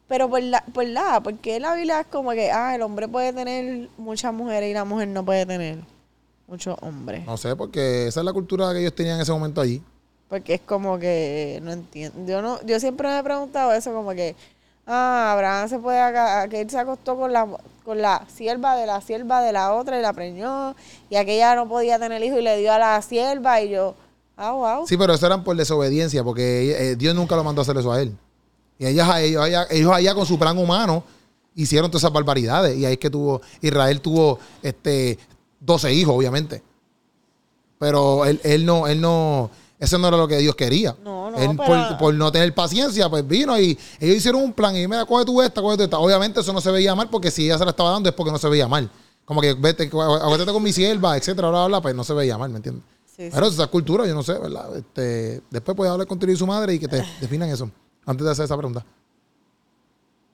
[0.09, 3.31] Pero por la, por la, porque la Biblia es como que, ah, el hombre puede
[3.31, 5.77] tener muchas mujeres y la mujer no puede tener
[6.47, 7.25] muchos hombres.
[7.25, 9.81] no sé, porque esa es la cultura que ellos tenían en ese momento allí.
[10.27, 12.29] Porque es como que no entiendo.
[12.29, 14.35] Yo no, yo siempre me he preguntado eso, como que,
[14.91, 17.47] ah, Abraham se puede acá, que él se acostó con la
[17.83, 20.75] con la sierva de la sierva de la otra y la preñó,
[21.09, 23.95] y aquella no podía tener hijo y le dio a la sierva, y yo,
[24.37, 24.87] ah, wow.
[24.87, 27.91] Sí, pero eso eran por desobediencia, porque eh, Dios nunca lo mandó a hacer eso
[27.91, 28.15] a él.
[28.77, 31.03] Y ellas, ellos, allá, ellos allá con su plan humano
[31.55, 32.77] hicieron todas esas barbaridades.
[32.77, 35.19] Y ahí es que tuvo, Israel tuvo este
[35.59, 36.63] 12 hijos, obviamente.
[37.77, 40.95] Pero él, él no, él no, eso no era lo que Dios quería.
[41.03, 44.53] No, no, Él, pero- por, por no tener paciencia, pues vino y ellos hicieron un
[44.53, 45.97] plan y me coge tú esta, coge tú esta.
[45.99, 48.31] Obviamente eso no se veía mal porque si ella se la estaba dando es porque
[48.31, 48.89] no se veía mal.
[49.25, 52.37] Como que vete, acuérdate con mi sierva, etcétera, bla, bla, bla, pues no se veía
[52.37, 52.83] mal, ¿me entiendes?
[53.05, 53.29] Sí, sí.
[53.33, 54.77] Pero esa cultura, yo no sé, ¿verdad?
[54.77, 57.69] Este, después puedes hablar contigo y su madre y que te definan eso.
[58.05, 58.85] Antes de hacer esa pregunta.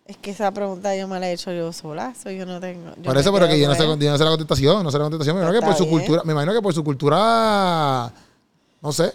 [0.06, 2.96] Es que esa pregunta yo me la he hecho yo sola, eso yo no tengo.
[2.96, 4.90] yo por eso, pero que yo no con sé, yo no sé la contestación, no
[4.92, 5.36] sé la contestación.
[5.36, 8.14] Me imagino que por su cultura, me imagino que por su cultura,
[8.82, 9.14] no sé,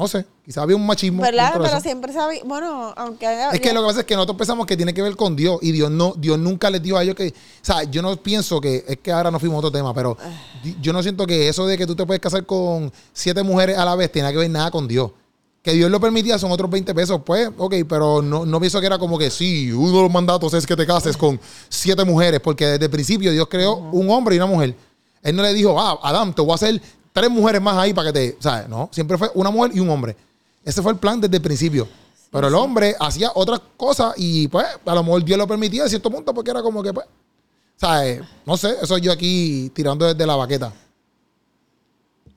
[0.00, 0.24] no sé.
[0.44, 1.22] Quizás había un machismo.
[1.22, 1.52] ¿Verdad?
[1.52, 1.80] Pero eso.
[1.80, 3.50] siempre sabía, bueno, aunque haya...
[3.50, 5.58] Es que lo que pasa es que nosotros pensamos que tiene que ver con Dios
[5.62, 7.32] y Dios no, Dios nunca les dio a ellos que, o
[7.64, 10.16] sea, yo no pienso que, es que ahora no fuimos a otro tema, pero
[10.64, 13.76] di- yo no siento que eso de que tú te puedes casar con siete mujeres
[13.78, 15.10] a la vez tenga que ver nada con Dios.
[15.62, 18.86] Que Dios lo permitía son otros 20 pesos, pues, ok, pero no, no pienso que
[18.86, 21.38] era como que sí, uno de los mandatos es que te cases con
[21.68, 24.74] siete mujeres, porque desde el principio Dios creó un hombre y una mujer.
[25.22, 26.80] Él no le dijo, ah, Adam, te voy a hacer
[27.12, 28.68] tres mujeres más ahí para que te, ¿sabes?
[28.68, 30.16] No, siempre fue una mujer y un hombre.
[30.64, 31.88] Ese fue el plan desde el principio.
[32.30, 35.88] Pero el hombre hacía otras cosas y pues a lo mejor Dios lo permitía a
[35.88, 37.06] cierto punto porque era como que pues,
[37.76, 38.22] ¿sabes?
[38.46, 40.72] No sé, eso yo aquí tirando desde la baqueta.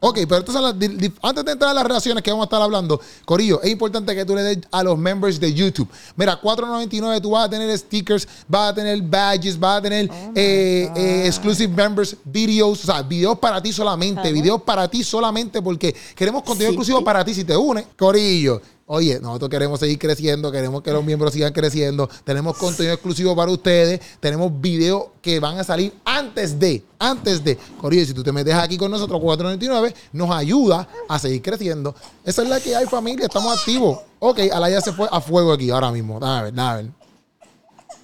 [0.05, 2.99] Ok, pero las, di- antes de entrar a las relaciones que vamos a estar hablando,
[3.23, 5.87] Corillo, es importante que tú le des a los members de YouTube.
[6.17, 10.89] Mira, 4.99 tú vas a tener stickers, vas a tener badges, vas a tener eh,
[10.93, 15.95] eh, exclusive members videos, o sea, videos para ti solamente, videos para ti solamente porque
[16.15, 16.75] queremos contenido Sí.
[16.75, 17.85] exclusivo para ti si te unes.
[17.97, 23.35] Corillo, oye, nosotros queremos seguir creciendo, queremos que los miembros sigan creciendo, tenemos contenido exclusivo
[23.35, 27.57] para ustedes, tenemos videos que van a salir antes de, antes de.
[27.79, 31.95] Corillo, si tú te metes aquí con nosotros, 499, nos ayuda a seguir creciendo.
[32.23, 33.99] Esa es la que hay, familia, estamos activos.
[34.19, 36.19] Ok, Alaya se fue a fuego aquí ahora mismo.
[36.19, 36.91] Dame ver, dame.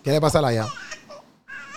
[0.03, 0.67] ¿Qué le pasa a Alaya?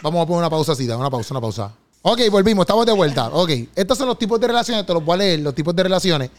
[0.03, 1.73] Vamos a poner una pausa así, dame una pausa, una pausa.
[2.03, 3.29] Ok, volvimos, estamos de vuelta.
[3.29, 6.31] Ok, estos son los tipos de relaciones, te los voy leer, los tipos de relaciones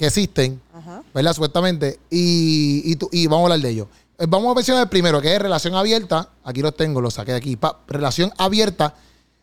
[0.00, 1.02] que existen, Ajá.
[1.12, 1.34] ¿verdad?
[1.34, 3.86] Supuestamente, y, y, tú- y vamos a hablar de ellos.
[4.18, 6.26] Eh, Vamos a mencionar el primero, que es relación abierta.
[6.42, 7.56] Aquí los tengo, los saqué de aquí.
[7.56, 8.94] Pap, relación abierta.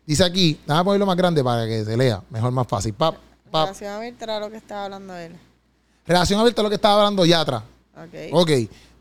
[0.04, 2.92] Dice aquí, déjame ponerlo más grande para que se lea, mejor, más fácil.
[2.92, 3.14] Pap,
[3.52, 3.66] pap.
[3.68, 5.36] Relación abierta era lo que estaba hablando él.
[6.08, 7.62] Relación abierta es lo que estaba hablando ya atrás.
[7.96, 8.32] Ok.
[8.32, 8.50] Ok,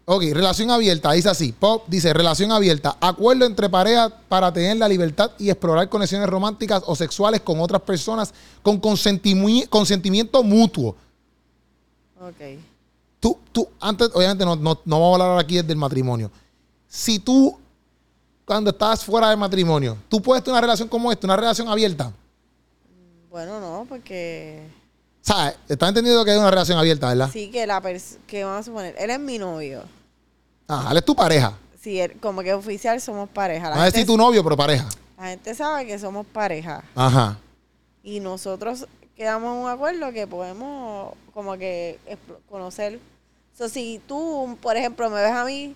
[0.05, 1.53] ok, relación abierta, dice así.
[1.53, 6.83] Pop dice, relación abierta, acuerdo entre parejas para tener la libertad y explorar conexiones románticas
[6.85, 10.95] o sexuales con otras personas con consentimi- consentimiento mutuo.
[12.19, 12.59] Ok.
[13.19, 16.31] Tú, tú, antes, obviamente no, no, no vamos a hablar aquí del matrimonio.
[16.87, 17.57] Si tú,
[18.45, 22.11] cuando estás fuera del matrimonio, tú puedes tener una relación como esta, una relación abierta.
[23.29, 24.67] Bueno, no, porque
[25.21, 25.55] ¿Sabes?
[25.67, 27.29] ¿Estás entendiendo que es una relación abierta, verdad?
[27.31, 29.83] sí que la persona, que vamos a suponer, él es mi novio.
[30.67, 31.53] Ajá, él es tu pareja.
[31.81, 33.69] Sí, él- como que oficial somos pareja.
[33.69, 34.87] La, No es decir tu novio, pero pareja.
[35.17, 36.83] la gente sabe que somos pareja.
[36.95, 37.37] Ajá.
[38.03, 41.99] Y nosotros quedamos en un acuerdo que podemos como que
[42.49, 42.99] conocer.
[43.57, 45.75] So, si tú, por ejemplo, me ves a mí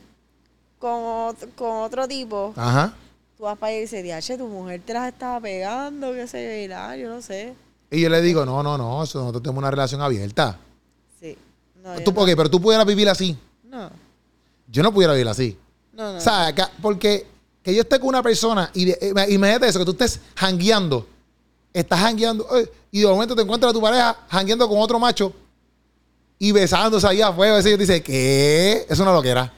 [0.79, 2.93] con, ot- con otro tipo, Ajá.
[3.37, 6.43] tú vas para allá y dices, diache, tu mujer te las estaba pegando, qué sé
[6.43, 7.53] yo, y la, yo no sé.
[7.89, 10.57] Y yo le digo, no, no, no, eso nosotros tenemos una relación abierta.
[11.19, 11.37] Sí.
[11.83, 12.25] No, Tú, no.
[12.25, 13.35] pero tú pudieras vivir así.
[13.63, 13.89] no,
[14.67, 15.57] Yo no pudiera vivir así.
[15.93, 16.17] no, no.
[16.19, 17.25] O sea, porque
[17.63, 21.05] que yo esté con una persona y eh, imagínate eso, que tú estés jangueando,
[21.73, 25.33] estás jangueando eh, y de momento te encuentras a tu pareja jangueando con otro macho
[26.37, 27.59] y besándose ahí afuera.
[27.59, 28.85] Y dice, ¿qué?
[28.89, 29.53] Eso no lo que era.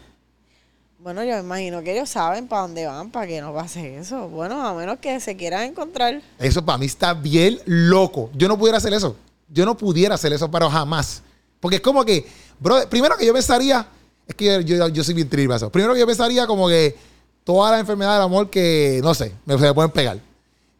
[1.00, 4.30] Bueno, yo me imagino que ellos saben para dónde van, para que no pase eso.
[4.30, 6.22] Bueno, a menos que se quieran encontrar.
[6.40, 8.30] Eso para mí está bien loco.
[8.34, 9.16] Yo no pudiera hacer eso.
[9.50, 11.22] Yo no pudiera hacer eso, pero jamás.
[11.60, 12.26] Porque es como que,
[12.60, 13.86] bro, primero que yo pensaría,
[14.28, 15.70] es que yo, yo, yo soy bien tribazo.
[15.70, 16.96] Primero que yo pensaría como que
[17.44, 20.20] todas las enfermedades del amor que, no sé, me, se me pueden pegar.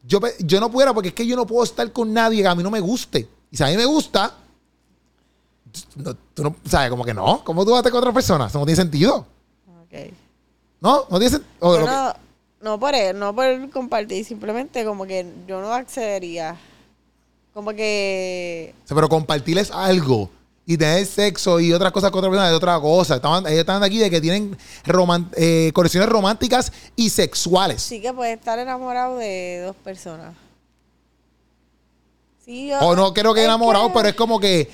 [0.06, 2.56] Yo, yo no pudiera porque es que yo no puedo estar con nadie que a
[2.56, 3.28] mí no me guste.
[3.52, 4.36] Y si a mí me gusta,
[5.96, 6.90] no, tú no, ¿sabes?
[6.90, 7.44] Como que no.
[7.44, 8.48] ¿Cómo tú vas a estar con otra persona?
[8.48, 9.26] Eso no tiene sentido.
[9.84, 10.12] Ok.
[10.82, 11.06] ¿No?
[11.10, 11.44] ¿No dicen?
[11.60, 12.14] o Yo lo que- no,
[12.62, 16.58] no por él, no por compartir, simplemente como que yo no accedería.
[17.54, 20.30] Como que O sea, pero compartirles algo
[20.66, 23.16] y tener sexo y otras cosas con otra persona es otra cosa.
[23.16, 27.82] Estaban, ellos estaban aquí de que tienen roman- eh, conexiones románticas y sexuales.
[27.82, 30.34] sí que puede estar enamorado de dos personas.
[32.46, 34.70] Sí, yo, O no creo que enamorado, que- pero es como que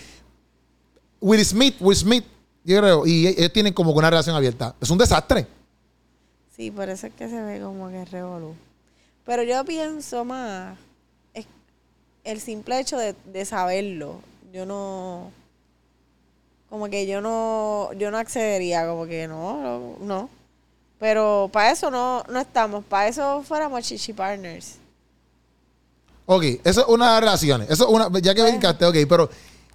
[1.22, 2.26] Will Smith, Will Smith,
[2.64, 4.76] yo creo, y ellos tienen como que una relación abierta.
[4.82, 5.46] Es un desastre.
[6.56, 8.56] Sí, por eso es que se ve como que revolú.
[9.26, 10.78] Pero yo pienso más,
[11.34, 11.46] es
[12.24, 14.22] el simple hecho de, de saberlo.
[14.52, 15.32] Yo no,
[16.70, 19.96] como que yo no, yo no accedería, como que no, no.
[20.00, 20.30] no.
[21.00, 24.76] Pero para eso no, no estamos, para eso fuéramos chichi partners.
[26.26, 27.70] Ok, eso es una de las relaciones.
[27.70, 28.58] Eso es una, ya que Bueno.
[28.58, 29.30] brincaste, ok, pero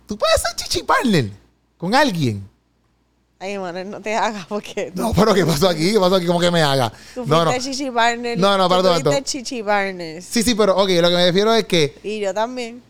[0.06, 1.30] tú puedes ser chichi partner
[1.78, 2.48] con alguien.
[3.40, 5.92] Ay, Manuel, no te hagas porque No, pero ¿qué pasó aquí?
[5.92, 6.26] ¿Qué pasó aquí?
[6.26, 6.92] ¿Cómo que me haga?
[7.14, 7.50] tú No, no.
[7.52, 8.38] fuiste chichi partner.
[8.38, 9.24] No, no, perdón, perdón.
[9.24, 10.24] chichi partners.
[10.26, 11.98] Sí, sí, pero ok, lo que me refiero es que.
[12.04, 12.82] Y yo también.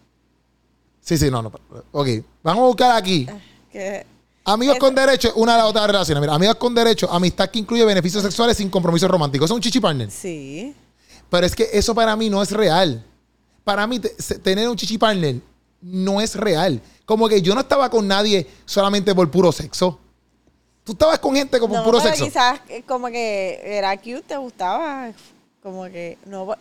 [1.01, 1.53] Sí, sí, no, no.
[1.93, 2.09] Ok,
[2.43, 3.27] vamos a buscar aquí.
[3.75, 4.07] Que,
[4.47, 6.21] Amigos con derecho, una de las otras relaciones.
[6.21, 9.45] Mira, amigos con derecho, amistad que incluye beneficios sexuales sin compromiso romántico.
[9.45, 10.11] Eso es un chichi partner.
[10.11, 10.75] sí.
[11.31, 13.03] Pero es que eso para mí no es real.
[13.65, 15.37] Para mí, tener un chichi partner
[15.81, 16.81] no es real.
[17.05, 19.99] Como que yo no estaba con nadie solamente por puro sexo.
[20.85, 22.27] Tú estabas con gente como por puro pero sexo.
[22.27, 25.11] quizás eh, como que era cute, te gustaba.
[25.61, 26.55] Como que no.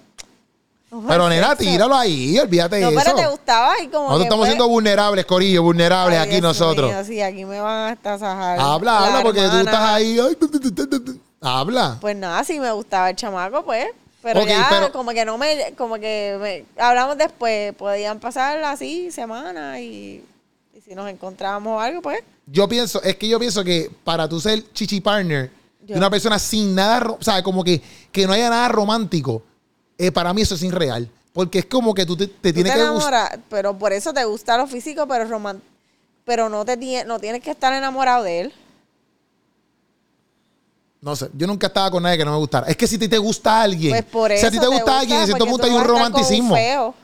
[1.02, 3.16] No Pero nena, tíralo ahí, olvídate No, de pero eso.
[3.18, 6.92] te gustaba y como Nosotros que, estamos siendo vulnerables, Corillo, vulnerables ay, aquí Dios nosotros.
[6.92, 8.60] mío, sí, aquí me van a estar sajar.
[8.60, 9.62] Habla, la habla, porque tú hermana.
[9.72, 10.20] estás ahí.
[10.20, 11.20] ay, tu, tu, tu, tu, tu, tu.
[11.42, 11.98] Habla.
[12.00, 13.88] Pues nada, si me gustaba el chamaco, pues.
[14.22, 15.74] Pero Ok, ya, pero- como que no me.
[15.78, 17.74] Como que me- hablamos después.
[17.76, 20.24] Podían pasar así semanas y,
[20.74, 22.22] y si nos encontrábamos algo, pues.
[22.46, 25.52] Yo pienso, es que yo pienso que para tú ser chichi partner
[25.82, 28.70] Yo- de una persona sin nada, ro- o sea, como que, que no haya nada
[28.70, 29.44] romántico,
[30.08, 31.10] eh, para mí eso es irreal.
[31.34, 33.40] Porque es como que tú te, te Tú tienes te que gustar.
[33.50, 35.62] pero por eso te gusta lo físico, pero roman
[36.26, 38.54] pero no te no tienes que estar enamorado de él.
[41.02, 42.66] No sé, yo nunca estaba con nadie que no me gustara.
[42.68, 44.40] Es que si a ti te gusta alguien, Pues por eso.
[44.42, 46.56] si a ti te gusta alguien, en cierto porque punto tú hay un romanticismo.
[46.56, 46.96] feo.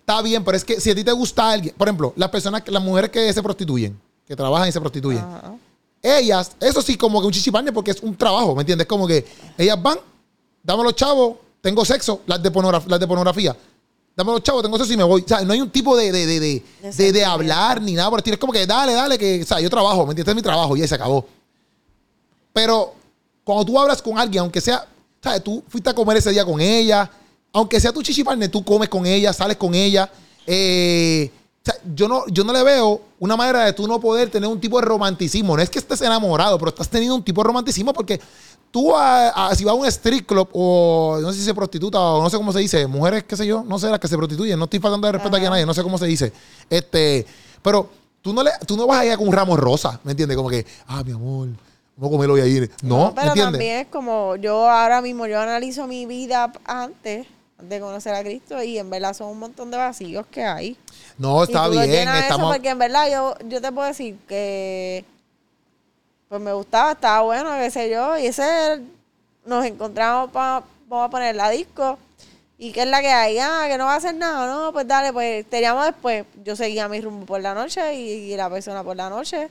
[0.00, 2.62] Está bien, pero es que si a ti te gusta alguien, por ejemplo, las personas,
[2.66, 5.54] las mujeres que se prostituyen, que trabajan y se prostituyen, Ajá.
[6.02, 8.88] ellas, eso sí, como que un chichi partner porque es un trabajo, ¿me entiendes?
[8.88, 9.24] Como que
[9.56, 9.98] ellas van,
[10.64, 13.56] dame los chavos, tengo sexo, las de, pornograf- las de pornografía.
[14.14, 15.22] Dame los chavos, tengo sexo y me voy.
[15.22, 18.18] O sea, no hay un tipo de, de, de, de, de- hablar ni nada por
[18.18, 18.34] el estilo.
[18.34, 20.20] Es como que dale, dale, que, o sea, yo trabajo, ¿me entiendes?
[20.22, 21.24] Este es mi trabajo y ahí se acabó.
[22.52, 22.94] Pero
[23.44, 24.86] cuando tú hablas con alguien, aunque sea,
[25.22, 25.42] ¿sabes?
[25.42, 27.10] Tú fuiste a comer ese día con ella,
[27.52, 30.10] aunque sea tu chichi partner, tú comes con ella, sales con ella.
[30.46, 34.28] eh, o sea, yo no, yo no le veo una manera de tú no poder
[34.28, 35.56] tener un tipo de romanticismo.
[35.56, 38.20] No es que estés enamorado, pero estás teniendo un tipo de romanticismo porque
[38.72, 42.00] tú, a- a- si vas a un street club o no sé si se prostituta
[42.00, 44.16] o no sé cómo se dice, mujeres, qué sé yo, no sé, las que se
[44.16, 45.54] prostituyen, no estoy faltando de respeto aquí a Ajá.
[45.56, 46.32] nadie, no sé cómo se dice.
[46.68, 47.24] Este,
[47.62, 47.88] pero
[48.20, 50.36] tú no, le, tú no vas allá con un ramo rosa, ¿me entiendes?
[50.36, 51.48] Como que, ah, mi amor,
[51.96, 52.70] vamos a comerlo hoy ahí.
[52.82, 53.52] No, ¿me pero entiendes?
[53.52, 57.26] también es como yo ahora mismo, yo analizo mi vida antes
[57.62, 60.76] de conocer a Cristo y en verdad son un montón de vacíos que hay.
[61.18, 62.46] No, está y tú bien, estamos...
[62.46, 65.04] Eso porque en verdad yo, yo te puedo decir que
[66.32, 68.80] pues me gustaba, estaba bueno, qué sé yo, y ese
[69.44, 71.98] nos encontramos para, vamos a poner la disco.
[72.56, 73.38] ¿Y qué es la que hay?
[73.38, 76.24] Ah, que no va a hacer nada, no, pues dale, pues te llamo después.
[76.42, 79.50] Yo seguía mi rumbo por la noche y, y la persona por la noche.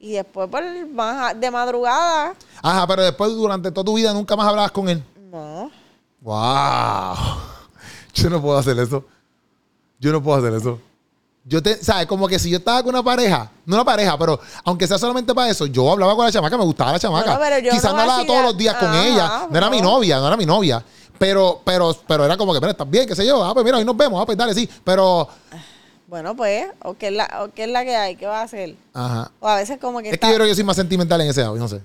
[0.00, 4.48] Y después por más de madrugada, Ajá, pero después durante toda tu vida nunca más
[4.48, 5.04] hablabas con él.
[5.30, 5.70] no.
[6.22, 7.14] ¡Wow!
[8.14, 9.04] Yo no puedo hacer eso.
[10.00, 10.80] Yo no puedo hacer eso.
[11.48, 12.06] Yo te, ¿sabes?
[12.06, 15.32] Como que si yo estaba con una pareja, no una pareja, pero aunque sea solamente
[15.32, 17.38] para eso, yo hablaba con la chamaca, me gustaba la chamaca.
[17.38, 19.46] No, Quizás no hablaba todos los días con Ajá, ella.
[19.48, 19.90] No era mi no.
[19.92, 20.84] novia, no era mi novia.
[21.18, 23.44] Pero, pero, pero era como que, mira, estás bien, qué sé yo.
[23.44, 24.20] Ah, pues mira, hoy nos vemos.
[24.20, 24.68] Ah, pues dale, sí.
[24.84, 25.28] Pero,
[26.08, 28.42] Bueno, pues, o qué es la, o qué es la que hay, ¿qué va a
[28.42, 28.74] hacer?
[28.92, 29.30] ajá.
[29.38, 31.28] O a veces como que Es que yo creo que yo soy más sentimental en
[31.30, 31.80] ese lado, no sé.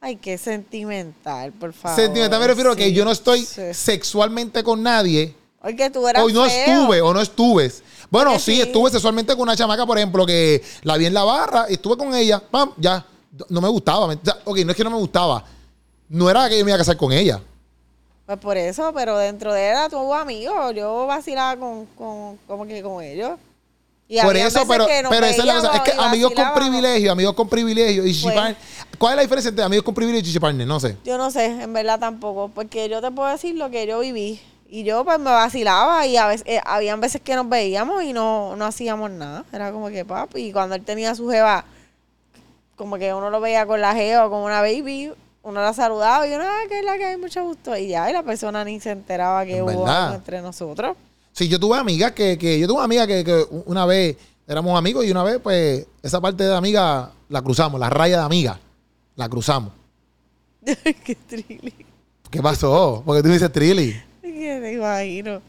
[0.00, 1.96] Ay, qué sentimental, por favor.
[1.96, 3.62] Sentimental me refiero a que yo no estoy sí.
[3.72, 5.34] sexualmente con nadie.
[5.62, 6.50] Oye, tú eras O no feo.
[6.50, 7.72] estuve, o no estuve.
[8.14, 11.66] Bueno, sí, estuve sexualmente con una chamaca, por ejemplo, que la vi en la barra,
[11.68, 13.04] estuve con ella, pam, ya.
[13.48, 14.06] No me gustaba.
[14.06, 15.44] me- ya, ok, no es que no me gustaba.
[16.08, 17.40] No era que yo me iba a casar con ella.
[18.24, 20.70] Pues por eso, pero dentro de él era tu amigo.
[20.70, 23.32] Yo vacilaba con, con, como que con ellos.
[24.06, 25.72] Y por había eso, veces pero, que nos pero esa es la cosa.
[25.74, 26.60] Es que y amigos con vacilábamos.
[26.68, 28.56] privilegio, amigos con privilegio y chichi Pues- partner.
[28.96, 30.66] ¿Cuál es la diferencia entre amigos con privilegio y chichi partner?
[30.68, 30.96] No sé.
[31.04, 32.48] Yo no sé, en verdad tampoco.
[32.54, 34.40] Porque yo te puedo decir lo que yo viví.
[34.74, 38.12] Y yo pues me vacilaba y a veces, eh, habían veces que nos veíamos y
[38.12, 39.44] no, no hacíamos nada.
[39.52, 40.46] Era como que papi.
[40.48, 41.64] Y cuando él tenía su jeva,
[42.74, 45.12] como que uno lo veía con la jeva o con una baby,
[45.44, 47.76] uno la saludaba y uno, ah, que es la que hay mucho gusto.
[47.76, 50.06] Y ya, y la persona ni se enteraba que En hubo verdad.
[50.06, 50.96] algo entre nosotros.
[51.30, 54.16] Sí, yo tuve amigas que, que yo tuve una amiga que, que una vez
[54.48, 58.24] éramos amigos y una vez, pues, esa parte de amiga la cruzamos, la raya de
[58.24, 58.58] amiga,
[59.14, 59.72] la cruzamos.
[60.64, 61.86] Qué trilly.
[62.28, 63.04] ¿Qué pasó?
[63.06, 63.94] Porque tú dices Trilly.
[64.34, 65.40] Que te imagino.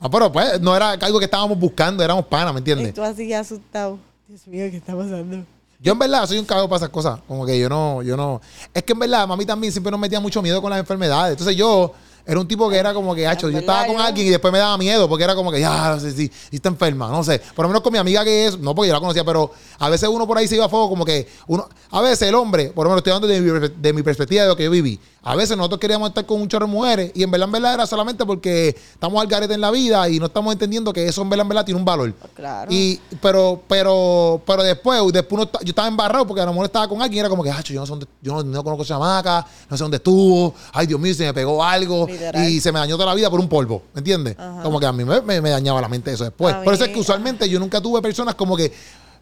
[0.00, 2.94] Ah, pero pues, no era algo que estábamos buscando, éramos panas, ¿me Y entiendes?
[2.94, 3.98] tú así asustado.
[4.26, 5.44] Dios mío, ¿qué está pasando?
[5.78, 7.20] Yo en verdad soy un cago para esas cosas.
[7.26, 8.40] Como que yo no, yo no.
[8.72, 11.32] Es que en verdad, mami también siempre nos metía mucho miedo con las enfermedades.
[11.32, 11.92] Entonces yo
[12.24, 14.58] era un tipo que era como que, hacho, yo estaba con alguien y después me
[14.58, 17.40] daba miedo porque era como que, ya, no sé si, si está enferma, no sé.
[17.54, 19.88] Por lo menos con mi amiga que es, no porque yo la conocía, pero a
[19.88, 22.68] veces uno por ahí se iba a fuego como que uno, a veces el hombre,
[22.70, 24.98] por lo menos estoy hablando de mi, de mi perspectiva de lo que yo viví.
[25.24, 27.74] A veces nosotros queríamos estar con un chorro de mujeres y en verdad, en verdad
[27.74, 31.22] era solamente porque estamos al garete en la vida y no estamos entendiendo que eso
[31.22, 32.12] en verdad, en verdad tiene un valor.
[32.34, 32.72] Claro.
[32.72, 36.88] Y, pero, pero, pero después, después uno, yo estaba embarrado porque a lo mejor estaba
[36.88, 38.82] con alguien y era como que, "Acho, yo no sé dónde, yo no, no conozco
[38.82, 42.48] a esa chamaca, no sé dónde estuvo, ay Dios mío, se me pegó algo Literal.
[42.48, 44.36] y se me dañó toda la vida por un polvo, ¿me entiendes?
[44.38, 44.62] Ajá.
[44.62, 46.54] Como que a mí me, me- me dañaba la mente eso después.
[46.56, 48.72] Por eso es que usualmente yo nunca tuve personas como que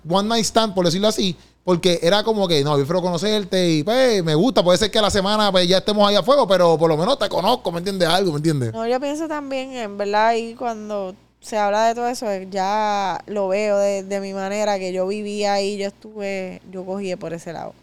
[0.08, 3.82] one night stand, por decirlo así, porque era como que, no, yo prefiero conocerte y
[3.84, 6.46] pues me gusta, puede ser que a la semana pues ya estemos ahí a fuego,
[6.48, 8.08] pero por lo menos te conozco, ¿me entiendes?
[8.08, 8.72] Algo, ¿me entiendes?
[8.72, 13.48] No, yo pienso también, en verdad, ahí cuando se habla de todo eso, ya lo
[13.48, 17.52] veo de, de mi manera, que yo vivía ahí, yo estuve, yo cogí por ese
[17.52, 17.74] lado.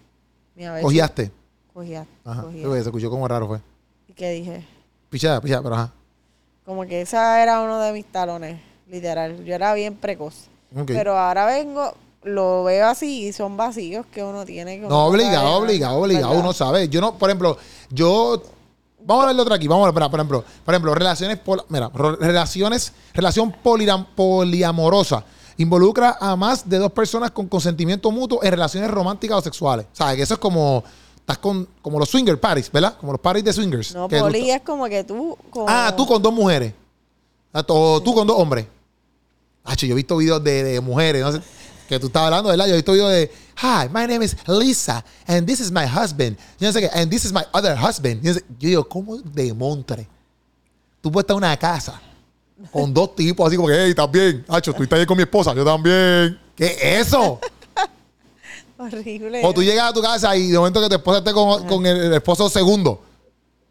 [0.55, 1.31] Mira, Cogiaste.
[1.73, 2.45] Cogía, Ajá.
[2.51, 3.59] Se escuchó como raro, fue.
[4.07, 4.65] ¿Y qué dije?
[5.09, 5.91] Pichada, pichada, pero ajá.
[6.65, 9.43] Como que esa era uno de mis talones, literal.
[9.45, 10.47] Yo era bien precoz.
[10.85, 11.93] Pero ahora vengo,
[12.23, 14.87] lo veo así y son vacíos que uno tiene que...
[14.87, 16.33] No, obligado, obligado, obligado.
[16.33, 16.89] Uno sabe.
[16.89, 17.57] Yo no, por ejemplo,
[17.89, 18.41] yo.
[18.99, 19.67] Vamos a ver otra aquí.
[19.69, 21.89] Vamos a ver, por ejemplo, por ejemplo, relaciones, pol- mira,
[22.19, 25.23] relaciones, relación poliram- poliamorosa.
[25.55, 29.85] Involucra a más de dos personas con consentimiento mutuo en relaciones románticas o sexuales.
[29.93, 30.17] ¿Sabes?
[30.17, 30.83] Que eso es como.
[31.27, 31.67] Estás con.
[31.81, 32.95] Como los swinger parties, ¿verdad?
[32.97, 33.93] Como los parties de swingers.
[33.93, 35.37] No, que tú- poli es como que tú...
[35.49, 36.71] Como, Ah, tú con dos mujeres.
[37.51, 38.65] Ah, O tú con dos hombres.
[39.65, 41.41] Hacho, yo he visto videos de, de mujeres, no sé,
[41.89, 42.67] que tú estabas hablando, ¿verdad?
[42.67, 43.29] Yo he visto videos de,
[43.61, 46.37] Hi, my name is Lisa, and this is my husband.
[46.61, 48.21] Yo no sé qué, and this is my other husband.
[48.23, 50.07] Yo, no sé- yo digo, ¿cómo de montre?
[51.01, 51.99] Tú puedes estar en una casa
[52.71, 54.45] con dos tipos así como que, hey, ¿estás bien?
[54.47, 56.39] Hacho, tú estás ahí con mi esposa, yo también.
[56.55, 57.41] ¿Qué es eso?
[58.77, 59.41] Horrible.
[59.43, 61.85] O tú llegas a tu casa y de momento que tu esposa esté con, con
[61.85, 63.01] el, el esposo segundo.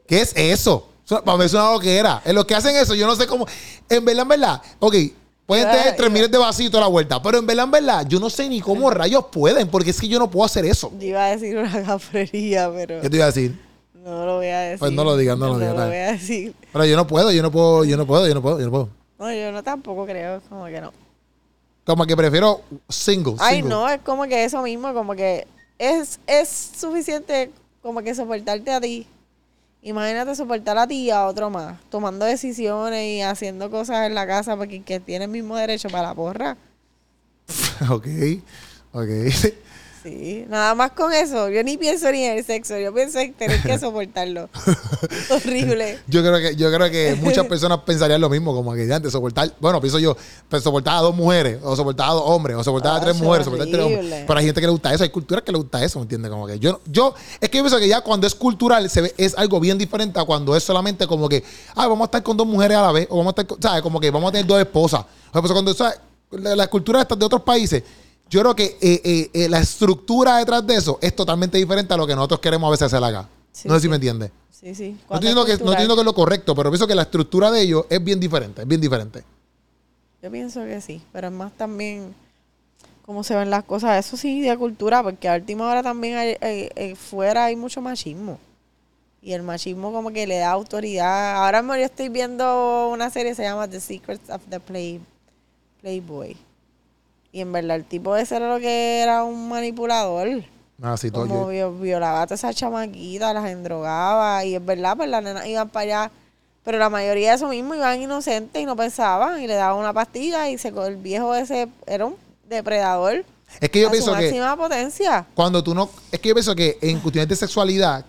[0.07, 0.89] ¿Qué es eso?
[1.05, 2.23] Eso Para mí es una loquera.
[2.25, 3.47] En los que hacen eso, yo no sé cómo.
[3.89, 4.95] En verdad, en verdad, ok,
[5.47, 8.19] pueden tener tres miles de vasitos a la vuelta, pero en verdad, en verdad, yo
[8.19, 10.91] no sé ni cómo rayos pueden, porque es que yo no puedo hacer eso.
[10.99, 13.57] Yo iba a decir una cafrería, pero ¿Qué te iba a decir?
[13.95, 14.79] no lo voy a decir.
[14.81, 15.91] Pues no lo digas, no lo No digas, lo dale.
[15.93, 16.55] voy a decir.
[16.73, 18.71] Pero yo no puedo, yo no puedo, yo no puedo, yo no puedo, yo no
[18.71, 18.89] puedo.
[19.19, 20.93] No, yo no tampoco creo, como que no.
[21.87, 23.37] Como que prefiero single.
[23.39, 23.71] Ay, single.
[23.71, 25.47] no, es como que eso mismo, como que
[25.79, 29.07] es, es suficiente como que soportarte a ti.
[29.83, 34.27] Imagínate soportar a ti y a otro más, tomando decisiones y haciendo cosas en la
[34.27, 36.57] casa porque que tiene el mismo derecho para la porra.
[37.89, 38.07] ok,
[38.93, 39.09] ok.
[40.07, 41.49] Sí, nada más con eso.
[41.49, 44.49] Yo ni pienso ni en el sexo, yo pienso en tener que soportarlo.
[45.31, 45.99] Horrible.
[46.07, 49.53] Yo creo que, yo creo que muchas personas pensarían lo mismo, como que antes soportar,
[49.61, 50.17] bueno, pienso yo,
[50.49, 53.41] pues, soportar a dos mujeres, o soportar a dos hombres, o soportar a tres mujeres,
[53.41, 53.99] es soportar a tres hombres.
[53.99, 54.25] horrible.
[54.29, 56.31] Pero hay gente que le gusta eso, hay culturas que le gusta eso, ¿me entiendes?
[56.31, 59.15] Como que yo, yo, es que yo pienso que ya cuando es cultural se ve,
[59.19, 61.43] es algo bien diferente a cuando es solamente como que,
[61.75, 63.61] ah, vamos a estar con dos mujeres a la vez, o vamos a estar, con-
[63.61, 63.83] ¿sabes?
[63.83, 65.01] Como que vamos a tener dos esposas.
[65.01, 65.99] O sea, pues, cuando, ¿sabes?
[66.31, 67.83] La, la cultura estas de otros países,
[68.29, 71.97] yo creo que eh, eh, eh, la estructura detrás de eso es totalmente diferente a
[71.97, 73.29] lo que nosotros queremos a veces hacer acá.
[73.53, 73.89] Sí, no sé si sí.
[73.89, 74.31] me entiendes.
[74.51, 74.97] Sí, sí.
[75.09, 77.51] No estoy, que, no estoy diciendo que es lo correcto, pero pienso que la estructura
[77.51, 79.23] de ellos es bien diferente, es bien diferente.
[80.23, 82.15] Yo pienso que sí, pero es más también
[83.05, 84.05] cómo se ven las cosas.
[84.05, 87.81] Eso sí, de cultura, porque a última hora también hay, hay- hay- fuera hay mucho
[87.81, 88.39] machismo.
[89.23, 91.37] Y el machismo como que le da autoridad.
[91.45, 95.01] Ahora mismo yo estoy viendo una serie que se llama The Secrets of the Play,
[95.81, 96.37] Playboy.
[97.37, 100.43] Y en verdad el tipo ese era lo que era un manipulador.
[100.81, 101.27] Ah, sí, todo.
[101.29, 104.43] Como yo- violaba a todas esas chamaquitas, las endrogaba.
[104.47, 106.11] Y es verdad, pues las nenas iban para allá.
[106.65, 109.43] Pero la mayoría de eso mismo iban inocentes y no pensaban.
[109.43, 112.17] Y le daban una pastilla y se, el viejo ese era un
[112.49, 113.23] depredador.
[113.61, 115.27] es que yo a pienso su que máxima potencia.
[115.35, 115.91] cuando tú no.
[116.11, 118.03] Es que yo pienso que en cuestiones de sexualidad,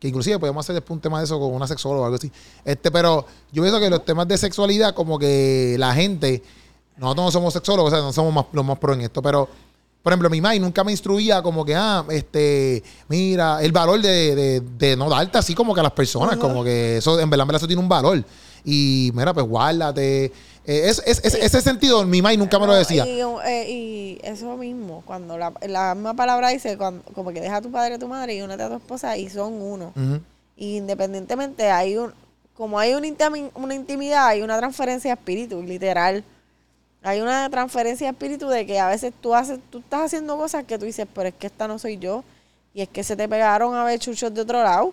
[0.00, 2.32] que inclusive podemos hacer después un tema de eso con una sexóloga o algo así.
[2.64, 6.42] Este, pero yo pienso que los temas de sexualidad, como que la gente.
[6.98, 9.48] Nosotros no somos sexólogos, o sea, no somos más, los más pro en esto, pero.
[10.00, 14.34] Por ejemplo, mi mamá nunca me instruía como que, ah, este, mira, el valor de,
[14.34, 17.42] de, de no darte así como que a las personas, como que eso, en verdad,
[17.42, 18.24] en verdad, eso tiene un valor.
[18.64, 20.26] y mira, pues guárdate.
[20.26, 20.32] Eh,
[20.88, 23.04] es- es- es- ese sentido mi mamá nunca me lo decía.
[23.06, 27.56] Y, eh, y eso mismo, cuando la, la misma palabra dice, cuando, como que deja
[27.56, 29.92] a tu padre a tu madre y únete a tu esposa y son uno.
[30.56, 32.12] Y independientemente, hay un,
[32.56, 33.08] como hay una,
[33.54, 36.24] una intimidad, hay una transferencia de espíritu, literal.
[37.02, 40.64] Hay una transferencia de espíritu de que a veces tú haces, tú estás haciendo cosas
[40.64, 42.24] que tú dices, pero es que esta no soy yo.
[42.74, 44.92] Y es que se te pegaron a ver chuchos de otro lado.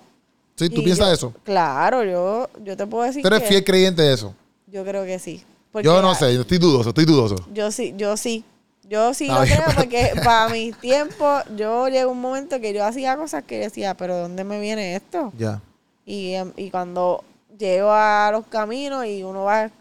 [0.56, 1.34] Sí, ¿tú Y piensas yo- eso?
[1.44, 4.34] Claro, yo, yo te puedo decir ¿Tú eres que fiel creyente de eso?
[4.68, 5.44] yo creo que sí.
[5.72, 7.36] Porque Yo no a- sé, yo estoy dudoso, estoy dudoso.
[7.54, 8.44] Yo sí, yo sí.
[8.88, 12.86] Yo sí lo bien, creo porque para mis tiempos, yo llegó un momento que yo
[12.86, 15.34] hacía cosas que decía, pero ¿de dónde me viene esto?
[15.38, 15.60] Ya.
[16.06, 17.24] Y, em, y cuando
[17.58, 19.72] llego a los caminos y uno va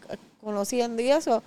[0.43, 1.43] conociendo y eso,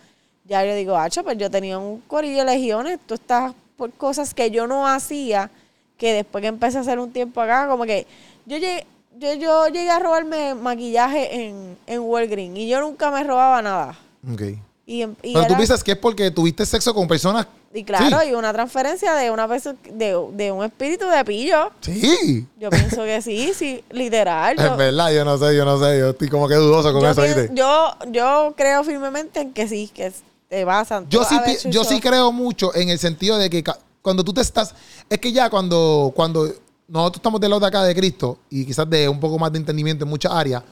[0.49, 4.35] ya yo digo, hacho, pues yo tenía un corillo de legiones, tú estás por cosas
[4.35, 5.51] que yo no hacía,
[5.97, 8.07] que después que empecé a hacer un tiempo acá, como que
[8.47, 8.87] yo llegué,
[9.19, 13.99] yo, yo llegué a robarme maquillaje en, en Walgreens y yo nunca me robaba nada.
[14.33, 14.43] Ok.
[14.87, 17.47] Y, em- y Pero tú era- piensas que es porque tuviste sexo con personas.
[17.75, 18.29] y claro, Sí.
[18.31, 21.71] y una transferencia de una persona, de, de un espíritu de pillo.
[21.83, 22.47] Sí.
[22.59, 24.57] Yo pienso que sí, sí, literal.
[24.57, 25.99] Yo, Es verdad, yo no sé, yo no sé.
[25.99, 27.55] Yo estoy como que dudoso con yo, eso, pien- ¿viste?
[27.55, 30.11] yo, yo creo firmemente en que sí, que
[30.49, 31.07] te basan.
[31.09, 33.63] Yo sí, a ver, yo sí creo mucho en el sentido de que
[34.03, 34.75] cuando tú te estás.
[35.09, 36.51] Es que ya cuando, cuando
[36.89, 39.59] nosotros estamos del lado de acá de Cristo y quizás de un poco más de
[39.59, 40.63] entendimiento en muchas áreas,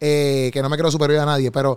[0.00, 1.76] eh, que no me creo superior a nadie, pero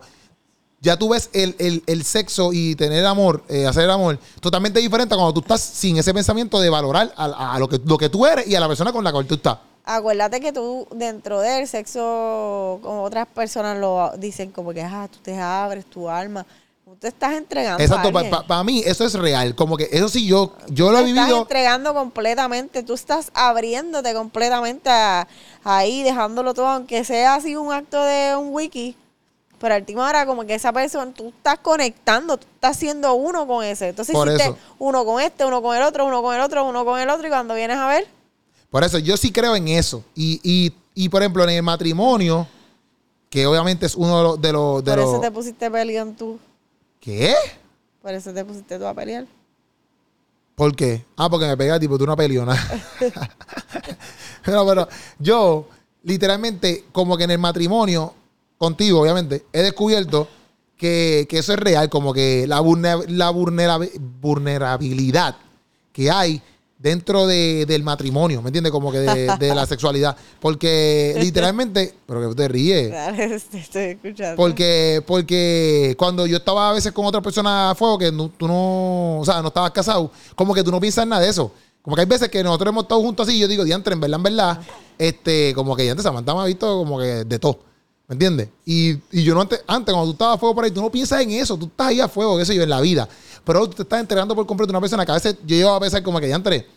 [0.80, 4.80] ya tú ves el, el- el sexo y tener amor, eh, hacer el amor, totalmente
[4.80, 7.98] diferente a cuando tú estás sin ese pensamiento de valorar a, a lo, que, lo
[7.98, 9.58] que tú eres y a la persona con la cual tú estás.
[9.86, 15.18] Acuérdate que tú, dentro del sexo, como otras personas lo dicen, como que, ah, tú
[15.24, 16.46] te abres tu alma.
[16.88, 17.84] Tú te estás entregando.
[17.84, 18.14] Exacto,
[18.48, 19.54] para mí eso es real.
[19.56, 21.42] Como que eso sí, yo, yo lo he Te estás vivido.
[21.42, 25.28] entregando completamente, tú estás abriéndote completamente a-
[25.66, 28.96] ahí, dejándolo todo, aunque sea así un acto de un wiki.
[29.60, 33.46] Pero al última hora, como que esa persona, tú estás conectando, tú estás siendo uno
[33.46, 33.90] con ese.
[33.90, 34.58] Entonces Por hiciste eso.
[34.80, 37.28] uno con este, uno con el otro, uno con el otro, uno con el otro,
[37.28, 38.08] y cuando vienes a ver,
[38.72, 40.06] Por eso yo sí creo en eso.
[40.16, 42.48] Y, y, y por ejemplo, en el matrimonio,
[43.30, 44.42] que obviamente es uno de los...
[44.42, 46.40] De los, de por eso los- te pusiste peleón tú.
[47.00, 47.34] ¿Qué?
[48.02, 49.26] Por eso te pusiste tú a pelear.
[50.56, 51.06] ¿Por qué?
[51.16, 52.56] Ah, porque me pega tipo tú una peleona.
[54.46, 54.88] pero, pero
[55.20, 55.68] yo,
[56.04, 58.14] literalmente, como que en el matrimonio,
[58.58, 60.28] contigo, obviamente, he descubierto
[60.76, 65.36] que, que eso es real, como que la, vulne- la vulnerabi- vulnerabilidad
[65.92, 66.42] que hay
[66.80, 68.72] dentro de- del matrimonio, ¿me entiendes?
[68.72, 70.16] Como que de, de la sexualidad.
[70.40, 72.92] Porque literalmente, pero que te ríes.
[73.52, 74.36] Te estoy escuchando.
[74.36, 78.48] Porque, porque cuando yo estaba a veces con otra persona a fuego que no- tú
[78.48, 81.52] no, o sea, no estabas casado, como que tú no piensas en nada de eso.
[81.82, 84.02] Como que hay veces que nosotros hemos estado juntos así y yo digo, diantre, en
[84.02, 84.60] verdad, en verdad,
[84.98, 87.60] este, como que antes Samantha me ha visto como que de todo.
[88.08, 88.50] ¿Me entiendes?
[88.66, 90.90] Y, y yo no antes, antes, cuando tú estabas a fuego por ahí, tú no
[90.90, 93.08] piensas en eso, tú estás ahí a fuego, qué sé yo, en la vida.
[93.44, 95.80] Pero tú te estás entregando por completo una persona que a veces yo llego a
[95.80, 96.68] pensar como que diantre,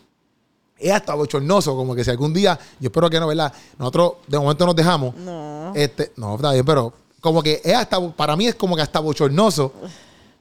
[0.77, 3.53] es hasta bochornoso, como que si algún día, yo espero que no, ¿verdad?
[3.77, 5.15] Nosotros de momento nos dejamos.
[5.15, 5.71] No.
[5.75, 6.91] Este, no, está bien, pero
[7.21, 9.71] como que es hasta, para mí es como que hasta bochornoso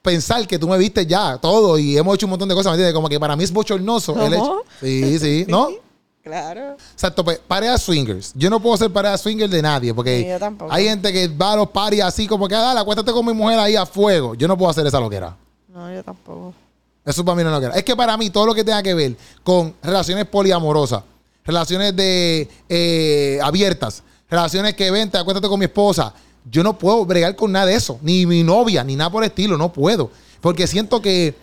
[0.03, 2.75] pensar que tú me viste ya todo y hemos hecho un montón de cosas, ¿me
[2.77, 2.95] entiendes?
[2.95, 4.45] Como que para mí es bochornoso el ¿Cómo?
[4.45, 4.65] hecho.
[4.81, 5.69] Sí, sí, ¿no?
[6.23, 6.77] Claro.
[6.93, 8.33] Exacto, pues pareja swingers.
[8.35, 11.57] Yo no puedo ser pareja swinger de nadie porque Sí, hay gente que va a
[11.57, 14.35] los paris así como que, dale, acuéstate con mi mujer ahí a fuego.
[14.35, 15.35] Yo no puedo hacer esa loquera.
[15.69, 16.53] No, yo tampoco.
[17.05, 17.75] Eso para mí no es loquera.
[17.75, 21.03] Es que para mí todo lo que tenga que ver con relaciones poliamorosas,
[21.45, 26.13] relaciones de eh, abiertas, relaciones que vente, acuéstate con mi esposa,
[26.51, 27.99] yo no puedo bregar con nada de eso.
[28.03, 29.57] Ni mi novia, ni nada por el estilo.
[29.57, 30.11] No puedo.
[30.43, 31.35] Porque siento que,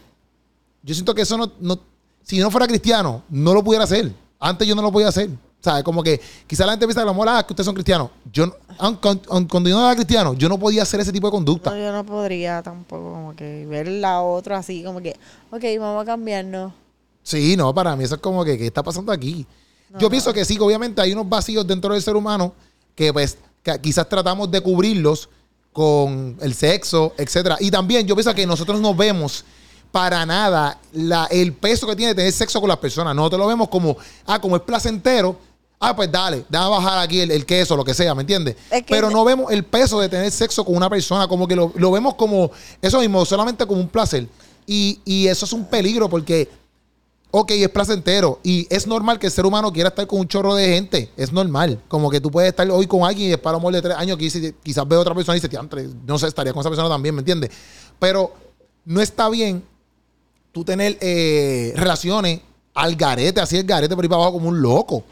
[0.84, 1.80] yo siento que eso no, no
[2.24, 4.12] si no fuera cristiano, no lo pudiera hacer.
[4.40, 5.30] Antes yo no lo podía hacer.
[5.60, 8.12] Sea, como que quizá la gente piensa que lo ah, que ustedes son cristianos.
[8.32, 11.32] Yo, aunque, aunque cuando yo no era cristiano, yo no podía hacer ese tipo de
[11.32, 11.72] conducta.
[11.72, 15.16] No, yo no podría tampoco como que ver la otra así, como que,
[15.50, 16.74] ok, vamos a cambiarnos.
[17.24, 19.46] Sí, no, para mí eso es como que, ¿qué está pasando aquí?
[20.00, 22.54] Yo pienso que sí, que obviamente hay unos vacíos dentro del ser humano
[22.94, 25.30] que pues que quizás tratamos de cubrirlos
[25.72, 27.58] con el sexo, etcétera.
[27.60, 29.46] Y también yo pienso que nosotros no vemos
[29.92, 33.16] para nada la, el peso que tiene tener sexo con las personas.
[33.16, 35.38] Nosotros lo vemos como, ah, como es placentero,
[35.80, 38.56] ah, pues dale, déjame bajar aquí el, el queso, lo que sea, ¿me entiendes?
[38.70, 41.56] Es que- Pero no vemos el peso de tener sexo con una persona, como que
[41.56, 42.52] lo, lo vemos como,
[42.82, 44.28] eso mismo, solamente como un placer.
[44.66, 46.50] Y, y eso es un peligro porque
[47.32, 48.40] ok, es placentero.
[48.44, 51.12] Y es normal que el ser humano quiera estar con un chorro de gente.
[51.18, 51.80] Es normal.
[51.88, 54.18] Como que tú puedes estar hoy con alguien y después a lo de tres años
[54.18, 56.90] quizás, quizás ve a otra persona y dice, "Diantre, no sé, estaría con esa persona
[56.90, 57.52] también, ¿me entiendes?
[58.00, 58.34] Pero
[58.86, 59.62] no está bien
[60.58, 62.42] tú tener eh, relaciones
[62.74, 65.04] al garete, así el garete por ahí para abajo como un loco.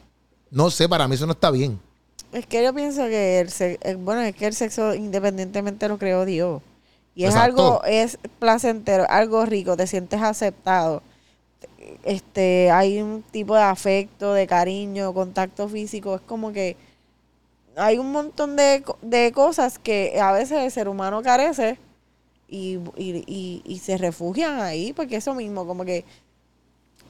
[0.50, 1.80] No sé, para mí eso no está bien.
[2.32, 3.48] Es que yo pienso que
[3.82, 6.62] el bueno, es que el sexo independientemente lo creó Dios.
[7.14, 7.62] Y es Exacto.
[7.62, 11.04] algo, es placentero, algo rico, te sientes aceptado.
[12.04, 16.76] Este, hay un tipo de afecto, de cariño, contacto físico, es como que
[17.78, 21.78] hay un montón de, de cosas que a veces el ser humano carece
[22.48, 26.06] y, y, y, se refugian ahí, porque eso mismo, como que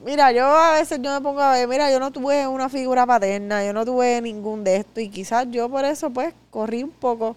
[0.04, 3.06] Mira, yo a veces yo me pongo a ver, mira, yo no tuve una figura
[3.06, 6.92] paterna, yo no tuve ningún de esto y quizás yo por eso pues corrí un
[6.92, 7.36] poco,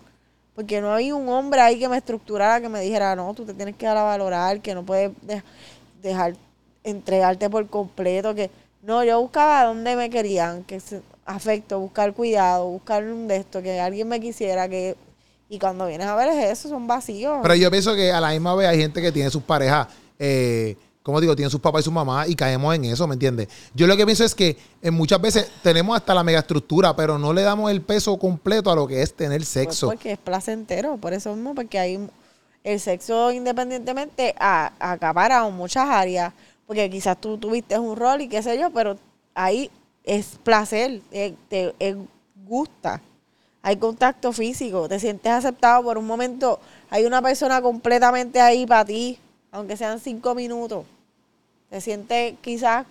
[0.54, 3.54] porque no había un hombre ahí que me estructurara, que me dijera, no, tú te
[3.54, 5.42] tienes que dar a valorar, que no puedes de-
[6.02, 6.34] dejar
[6.84, 8.50] entregarte por completo, que
[8.82, 13.62] no, yo buscaba dónde me querían, que se- afecto, buscar cuidado, buscar un de esto,
[13.62, 14.96] que alguien me quisiera, que
[15.48, 17.38] y cuando vienes a ver es eso, son vacíos.
[17.42, 19.88] Pero yo pienso que a la misma vez hay gente que tiene sus parejas,
[20.18, 23.48] eh, como digo, tienen sus papás y sus mamás y caemos en eso, ¿me entiendes?
[23.74, 27.32] Yo lo que pienso es que eh, muchas veces tenemos hasta la megaestructura, pero no
[27.32, 29.86] le damos el peso completo a lo que es tener Pues sexo.
[29.86, 32.08] porque es placentero, por eso mismo, porque hay
[32.62, 36.34] el sexo independientemente a, acapara muchas áreas,
[36.66, 38.98] porque quizás tú tuviste un rol y qué sé yo, pero
[39.34, 39.70] ahí
[40.04, 41.96] es placer, eh, te eh,
[42.46, 43.00] gusta,
[43.68, 46.58] hay contacto físico, te sientes aceptado por un momento,
[46.88, 49.18] hay una persona completamente ahí para ti,
[49.52, 50.86] aunque sean cinco minutos,
[51.68, 52.86] te sientes quizás,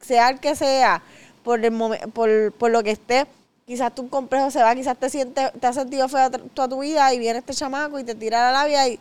[0.00, 1.00] sea el que sea,
[1.44, 3.24] por, el momen- por, por lo que esté,
[3.66, 7.14] quizás tu complejo se va, quizás te sientes, te has sentido tr- toda tu vida
[7.14, 8.98] y viene este chamaco y te tira la labia y,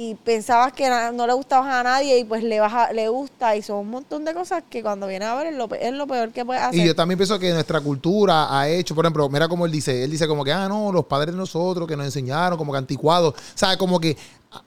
[0.00, 3.62] y pensabas que no le gustabas a nadie y pues le baja, le gusta y
[3.62, 6.06] son un montón de cosas que cuando viene a ver es lo, pe- es lo
[6.06, 6.78] peor que puedes hacer.
[6.78, 10.04] Y yo también pienso que nuestra cultura ha hecho, por ejemplo, mira como él dice,
[10.04, 12.78] él dice como que, ah, no, los padres de nosotros que nos enseñaron, como que
[12.78, 13.76] anticuados, ¿sabes?
[13.76, 14.16] Como que,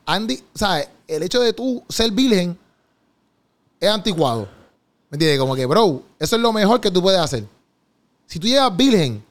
[0.05, 0.89] Andy, ¿sabes?
[1.07, 2.57] El hecho de tú ser virgen
[3.79, 4.49] es anticuado.
[5.09, 5.39] ¿Me entiendes?
[5.39, 7.45] Como que, bro, eso es lo mejor que tú puedes hacer.
[8.25, 9.23] Si tú llegas virgen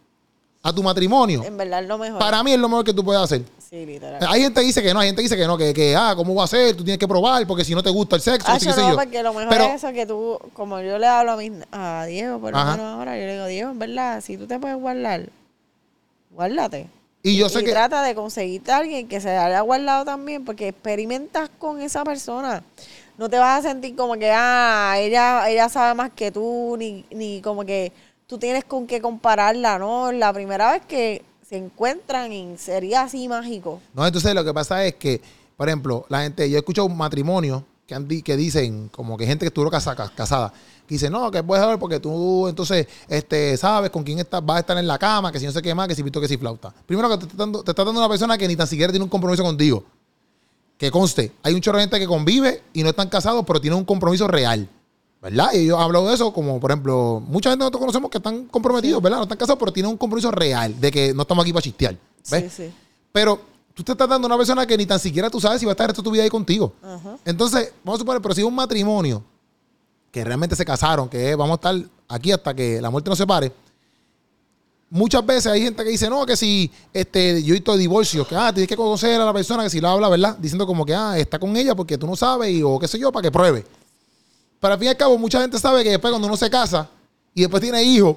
[0.62, 2.18] a tu matrimonio, en verdad es lo mejor.
[2.18, 3.42] para mí es lo mejor que tú puedes hacer.
[3.70, 4.20] Sí, literal.
[4.28, 6.14] Hay gente que dice que no, hay gente que dice que no, que, que, ah,
[6.16, 6.76] ¿cómo va a ser?
[6.76, 8.96] Tú tienes que probar, porque si no te gusta el sexo, Ah, sé no, yo.
[8.96, 12.04] porque lo mejor Pero- es eso que tú, como yo le hablo a, mi, a
[12.06, 14.76] Diego, por lo menos ahora, yo le digo, Diego, en verdad, si tú te puedes
[14.76, 15.28] guardar,
[16.32, 16.88] guárdate.
[17.22, 17.70] Y yo sé y que...
[17.70, 22.64] trata de conseguirte a alguien que se haya guardado también, porque experimentas con esa persona.
[23.18, 27.04] No te vas a sentir como que, ah, ella, ella sabe más que tú, ni,
[27.10, 27.92] ni como que
[28.26, 30.10] tú tienes con qué compararla, ¿no?
[30.10, 33.80] La primera vez que se encuentran y sería así mágico.
[33.92, 35.20] No, entonces lo que pasa es que,
[35.56, 39.26] por ejemplo, la gente, yo he escuchado un matrimonio que, han que dicen, como que
[39.26, 40.52] gente que estuvo casa- ca- casada,
[40.86, 44.58] que dice, no, que puedes saber porque tú entonces este, sabes con quién estás, vas
[44.58, 46.28] a estar en la cama, que si no sé qué más, que si pito, que
[46.28, 46.72] si flauta.
[46.86, 49.02] Primero que te está dando, te está dando una persona que ni tan siquiera tiene
[49.02, 49.82] un compromiso contigo.
[50.78, 53.76] Que conste, hay un chorro de gente que convive y no están casados, pero tienen
[53.76, 54.68] un compromiso real.
[55.22, 55.52] ¿Verdad?
[55.52, 59.02] Y yo hablo de eso como, por ejemplo, mucha gente nosotros conocemos que están comprometidos,
[59.02, 59.18] ¿verdad?
[59.18, 61.96] No están casados, pero tienen un compromiso real de que no estamos aquí para chistear.
[62.30, 62.52] ¿Ves?
[62.52, 62.72] Sí, sí.
[63.12, 63.38] Pero
[63.74, 65.72] tú te estás dando a una persona que ni tan siquiera tú sabes si va
[65.72, 66.72] a estar el resto de tu vida ahí contigo.
[66.82, 67.16] Ajá.
[67.24, 69.22] Entonces, vamos a suponer, pero si es un matrimonio
[70.10, 73.52] que realmente se casaron, que vamos a estar aquí hasta que la muerte nos separe,
[74.88, 78.34] muchas veces hay gente que dice, no, que si este, yo he visto divorcios, que
[78.34, 80.36] ah, tienes que conocer a la persona que si la habla, ¿verdad?
[80.38, 82.98] Diciendo como que ah, está con ella porque tú no sabes y, o qué sé
[82.98, 83.64] yo, para que pruebe.
[84.60, 86.88] Pero al fin y al cabo, mucha gente sabe que después cuando uno se casa
[87.34, 88.16] y después tiene hijos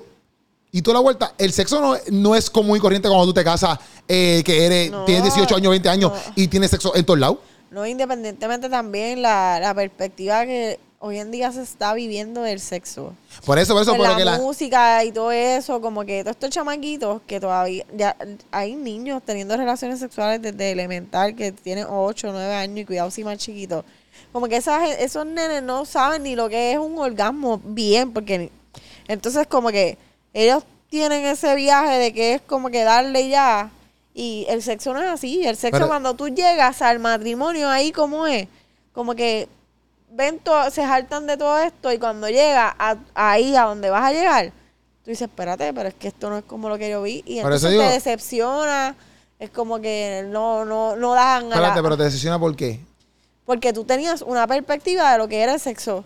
[0.76, 3.44] y toda la vuelta, el sexo no, no es común y corriente cuando tú te
[3.44, 3.78] casas,
[4.08, 6.34] eh, que eres, No, tienes 18 años, 20 años no.
[6.36, 7.38] y tienes sexo en todos lados.
[7.70, 13.14] No, independientemente también la, la perspectiva que hoy en día se está viviendo del sexo.
[13.46, 16.24] Por eso, por eso, Pues por la que la, música y todo eso, como que
[16.24, 18.16] todos estos chamaquitos que todavía ya
[18.50, 23.12] hay niños teniendo relaciones sexuales desde elemental que tienen 8 o 9 años y cuidado
[23.12, 23.86] si más chiquitos.
[24.32, 28.51] Como que esas, esos nenes no saben ni lo que es un orgasmo bien, porque
[29.07, 29.97] entonces como que
[30.34, 33.70] ellos tienen ese viaje de que es como que darle ya
[34.14, 37.91] y el sexo no es así, el sexo Pero- cuando tú llegas al matrimonio ahí
[37.91, 38.47] como es,
[38.93, 39.47] como que
[40.11, 44.03] ven todo, se hartan de todo esto y cuando llega a- ahí a donde vas
[44.03, 44.51] a llegar,
[45.03, 47.39] tú dices, espérate, pero es que esto no es como lo que yo vi y
[47.39, 48.95] entonces digo- te decepciona,
[49.39, 52.80] es como que no no no dan a la- Espérate, pero te decisiona por qué.
[53.46, 56.06] Porque tú tenías una perspectiva de lo que era el sexo.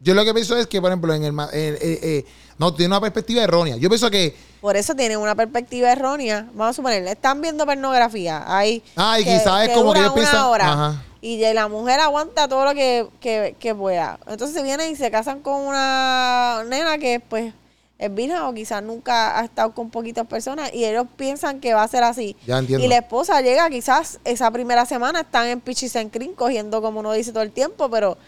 [0.00, 2.24] Yo lo que pienso es que, por ejemplo, en el, eh, eh, eh,
[2.58, 3.76] no tiene una perspectiva errónea.
[3.76, 6.46] Yo pienso que, Por eso tienen una perspectiva errónea.
[6.52, 8.82] Vamos a suponer, están viendo pornografía ahí.
[8.96, 10.72] Ay, quizás es como que ellos piensan- hora.
[10.72, 11.02] ajá.
[11.20, 14.18] Y la mujer aguanta todo lo que, que, que pueda.
[14.26, 17.54] Entonces vienen y se casan con una nena que pues
[17.98, 21.82] es virgen o quizás nunca ha estado con poquitas personas y ellos piensan que va
[21.82, 22.36] a ser así.
[22.46, 22.84] Ya entiendo.
[22.84, 27.00] Y la esposa llega quizás esa primera semana están en pichis en crin cogiendo como
[27.00, 28.18] uno dice todo el tiempo, pero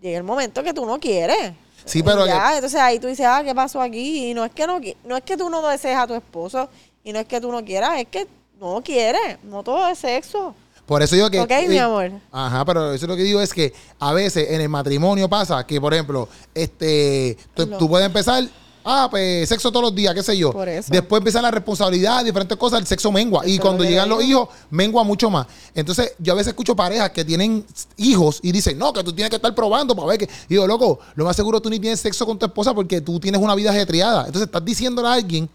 [0.00, 1.52] llega el momento que tú no quieres.
[1.84, 4.30] Sí, pero ya, que- entonces ahí tú dices, ah, ¿qué pasó aquí?
[4.30, 6.68] Y no es que no, no es que tú no desees a tu esposo
[7.02, 8.26] Y no es que tú no quieras, es que
[8.60, 9.38] no quieres.
[9.42, 10.54] No todo es sexo.
[10.84, 11.40] Por eso digo que.
[11.40, 12.10] ok, mi amor.
[12.32, 15.80] Ajá, pero eso lo que digo es que a veces en el matrimonio pasa que,
[15.80, 17.78] por ejemplo, este, tú, No.
[17.78, 18.44] tú puedes empezar,
[18.84, 20.52] ah, pues sexo todos los días, qué sé yo.
[20.52, 20.88] Por eso.
[20.90, 23.44] Después empieza la responsabilidad, diferentes cosas, el sexo mengua.
[23.44, 25.46] Eso y cuando lo llegan los hijos, mengua mucho más.
[25.74, 27.64] Entonces, yo a veces escucho parejas que tienen
[27.96, 30.24] hijos y dicen, no, que tú tienes que estar probando para ver que.
[30.24, 33.20] Y digo, loco, lo más seguro tú ni tienes sexo con tu esposa porque tú
[33.20, 34.26] tienes una vida ajetreada.
[34.26, 35.48] Entonces, estás diciéndole a alguien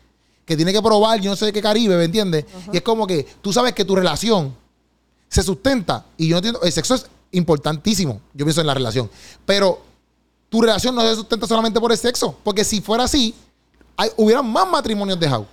[0.45, 2.45] que tiene que probar, yo no sé de qué Caribe, ¿me entiendes?
[2.71, 4.55] Y es como que tú sabes que tu relación
[5.27, 6.05] se sustenta.
[6.17, 9.09] Y yo no entiendo, el sexo es importantísimo, yo pienso en la relación.
[9.45, 9.81] Pero
[10.55, 12.33] tu relación no se sustenta solamente por el sexo.
[12.41, 13.35] Porque si fuera así,
[13.97, 15.47] hay, hubieran más matrimonios dejados.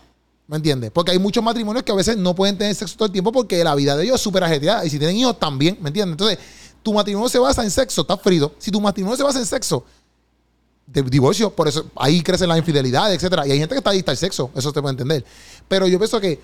[0.46, 0.92] ¿Me entiendes?
[0.92, 3.64] Porque hay muchos matrimonios que a veces no pueden tener sexo todo el tiempo porque
[3.64, 4.84] la vida de ellos es súper ajetreada.
[4.84, 6.12] Y si tienen hijos también, ¿me entiendes?
[6.12, 6.38] Entonces,
[6.84, 8.54] tu matrimonio se basa en sexo, está frito.
[8.58, 9.84] Si tu matrimonio se basa en sexo,
[10.86, 13.44] divorcio, por eso ahí crecen las infidelidades, etcétera.
[13.44, 15.24] Y hay gente que está adicta al sexo, eso se puede entender.
[15.66, 16.40] Pero yo pienso que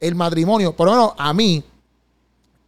[0.00, 1.62] el matrimonio, por lo menos a mí,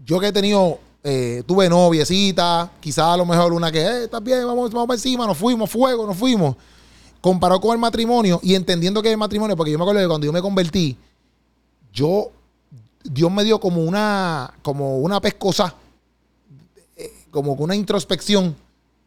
[0.04, 4.20] yo que he tenido, eh, tuve noviecita, quizás a lo mejor una que, eh, está
[4.20, 6.56] bien, vamos, vamos para encima, nos fuimos, fuego, nos fuimos.
[7.20, 10.26] Comparado con el matrimonio y entendiendo que el matrimonio, porque yo me acuerdo que cuando
[10.26, 10.96] yo me convertí,
[11.92, 12.30] yo,
[13.02, 15.74] Dios me dio como una, como una pescosa,
[16.96, 18.54] eh, como una introspección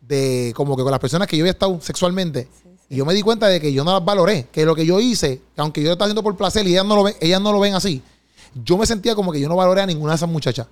[0.02, 2.50] de, como que con las personas que yo había estado sexualmente.
[2.90, 5.00] Y yo me di cuenta de que yo no las valoré, que lo que yo
[5.00, 7.42] hice, que aunque yo lo estaba haciendo por placer y ellas no lo ven, ellas
[7.42, 8.02] no lo ven así,
[8.64, 10.68] yo me sentía como que yo no valoré a ninguna de esas muchachas.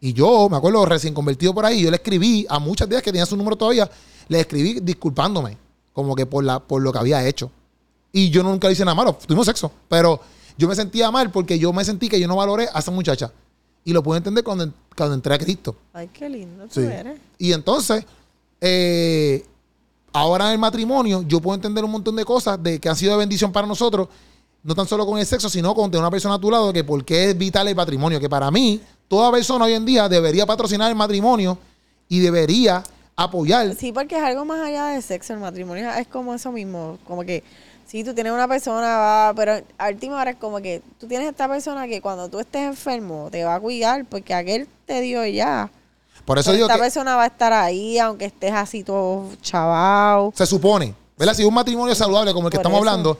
[0.00, 3.02] Y yo, me acuerdo, recién convertido por ahí, yo le escribí a muchas de ellas
[3.02, 3.90] que tenían su número todavía,
[4.28, 5.56] le escribí disculpándome,
[5.92, 7.50] como que por, la, por lo que había hecho.
[8.12, 10.20] Y yo nunca le hice nada malo, tuvimos sexo, pero
[10.58, 13.32] yo me sentía mal porque yo me sentí que yo no valoré a esa muchacha.
[13.84, 15.76] Y lo pude entender cuando, cuando entré a Cristo.
[15.92, 16.86] Ay, qué lindo tú Sí.
[16.86, 17.18] eres.
[17.38, 18.04] Y entonces,
[18.60, 19.44] eh,
[20.12, 23.12] ahora en el matrimonio, yo puedo entender un montón de cosas de que han sido
[23.12, 24.08] de bendición para nosotros,
[24.62, 26.82] no tan solo con el sexo, sino con tener una persona a tu lado, que
[26.82, 30.46] por qué es vital el matrimonio, que para mí, toda persona hoy en día debería
[30.46, 31.58] patrocinar el matrimonio
[32.08, 32.82] y debería
[33.16, 33.74] apoyar.
[33.74, 35.32] Sí, porque es algo más allá del sexo.
[35.32, 36.98] El matrimonio es como eso mismo.
[37.06, 37.42] Como que,
[37.86, 41.28] si tú tienes una persona, va, pero a última hora es como que tú tienes
[41.28, 45.24] esta persona que cuando tú estés enfermo te va a cuidar porque aquel te dio
[45.26, 45.70] ya.
[46.24, 49.28] Por eso Pero digo esta que persona va a estar ahí, aunque estés así todo
[49.42, 50.32] chavao.
[50.36, 51.34] se supone, ¿verdad?
[51.34, 52.88] Si un matrimonio saludable como el que Por estamos eso.
[52.90, 53.18] hablando,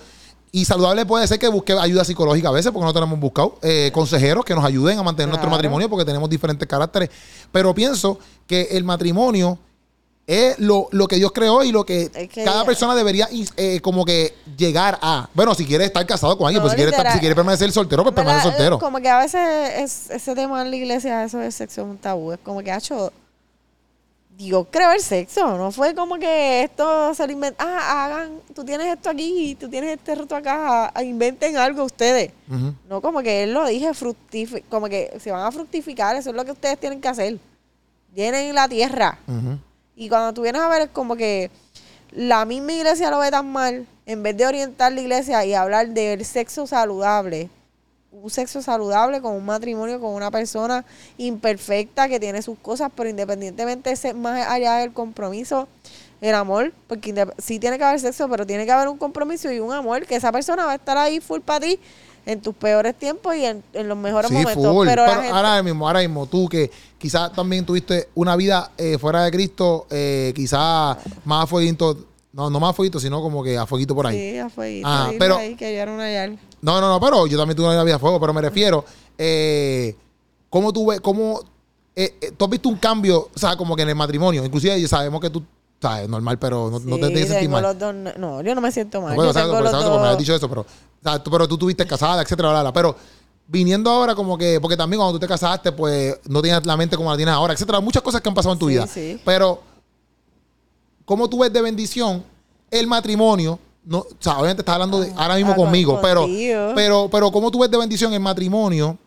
[0.53, 3.91] y saludable puede ser que busque ayuda psicológica a veces, porque no tenemos buscado eh,
[3.93, 7.11] consejeros que nos ayuden a mantener nuestro matrimonio, porque tenemos diferentes caracteres.
[7.53, 9.59] Pero pienso que el matrimonio
[10.27, 13.29] es lo, lo que Dios creó y lo que, Es que cada ya- persona debería
[13.57, 15.29] eh, como que llegar a.
[15.35, 17.71] Bueno, si quiere estar casado con alguien, No, pues si quiere, estar- si quiere permanecer
[17.71, 18.79] soltero, pues permanece soltero.
[18.81, 19.41] Como que a veces
[19.77, 22.33] es, ese tema en la iglesia, eso del sexo es un tabú.
[22.33, 23.13] Es como que ha hecho.
[24.37, 25.57] Dios creó el sexo.
[25.57, 27.65] No fue como que esto se lo inventó.
[27.67, 28.41] Ah, hagan.
[28.55, 30.93] Tú tienes esto aquí, tú tienes este reto acá.
[30.95, 32.33] ah, Inventen algo ustedes.
[32.89, 33.91] No como que él lo dije,
[34.69, 36.17] como que se van a fructificar.
[36.17, 37.39] Eso es lo que ustedes tienen que hacer.
[38.15, 39.19] Llenen la tierra.
[39.95, 41.51] Y cuando tú vienes a ver, es como que
[42.11, 45.89] la misma iglesia lo ve tan mal, en vez de orientar la iglesia y hablar
[45.89, 47.49] del sexo saludable,
[48.23, 50.85] un sexo saludable con un matrimonio con una persona
[51.19, 55.69] imperfecta que tiene sus cosas, pero independientemente ese más allá del compromiso,
[56.21, 59.61] el amor, porque sí tiene que haber sexo, pero tiene que haber un compromiso y
[59.61, 61.79] un amor, que esa persona va a estar ahí full para ti
[62.25, 64.65] en tus peores tiempos y en, en los mejores Sí, momentos.
[64.67, 64.87] full.
[64.89, 68.99] Pero, Pero gente- ahora mismo, ahora mismo, tú que quizás también tuviste una vida eh,
[68.99, 71.97] fuera de Cristo, eh, quizás más fueguito,
[72.33, 74.33] no, no más fueguito, sino como que a fueguito por ahí.
[74.33, 76.07] Sí, a fueguito, Ah, pero- ahí que yo era una.
[76.67, 78.85] No, no, no, pero yo también tuve una vida de fuego, pero me refiero,
[79.17, 79.95] eh,
[80.51, 81.41] ¿cómo tú ves, cómo,
[81.95, 84.89] eh, eh, tú has visto un cambio, o sea, como que en el matrimonio, inclusive
[84.89, 85.45] sabemos que tú,
[85.81, 87.63] sabes, normal, pero no, no te Sí, tienes que sentir mal.
[87.63, 89.11] los dos- no, yo no me siento mal.
[89.11, 90.67] No, bueno, yo exacto, tengo porque, los me dos- dicho eso, pero,
[91.23, 92.97] tú, pero tú tuviste casada, etcétera, bla, bla, pero
[93.47, 96.97] viniendo ahora como que, porque también cuando tú te casaste, pues no tienes la mente
[96.97, 98.87] como la tienes ahora, etcétera, muchas cosas que han pasado en tu Sí, vida.
[98.89, 99.21] sí.
[99.25, 99.61] Pero,
[101.05, 102.25] ¿cómo tú ves de bendición
[102.73, 103.61] el matrimonio?
[103.87, 106.27] No, o sea, obviamente estás hablando de, ahora mismo ah, con- conmigo, pero,
[106.75, 108.99] pero, pero, ¿cómo tú ves de bendición el matrimonio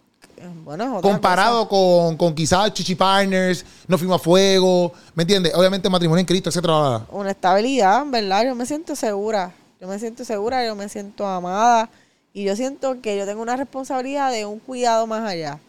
[0.64, 5.54] Bueno, comparado con, con quizás Chichi Partners, No Fuimos a Fuego, ¿me entiendes?
[5.54, 7.06] Obviamente matrimonio en Cristo, etcétera.
[7.12, 8.46] Una estabilidad, ¿verdad?
[8.46, 9.54] Yo me siento segura.
[9.82, 11.90] Yo me siento segura, yo me siento amada.
[12.34, 15.60] Y yo siento que yo tengo una responsabilidad de un cuidado más allá.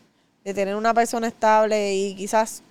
[0.45, 2.63] De tener una persona estable y quizás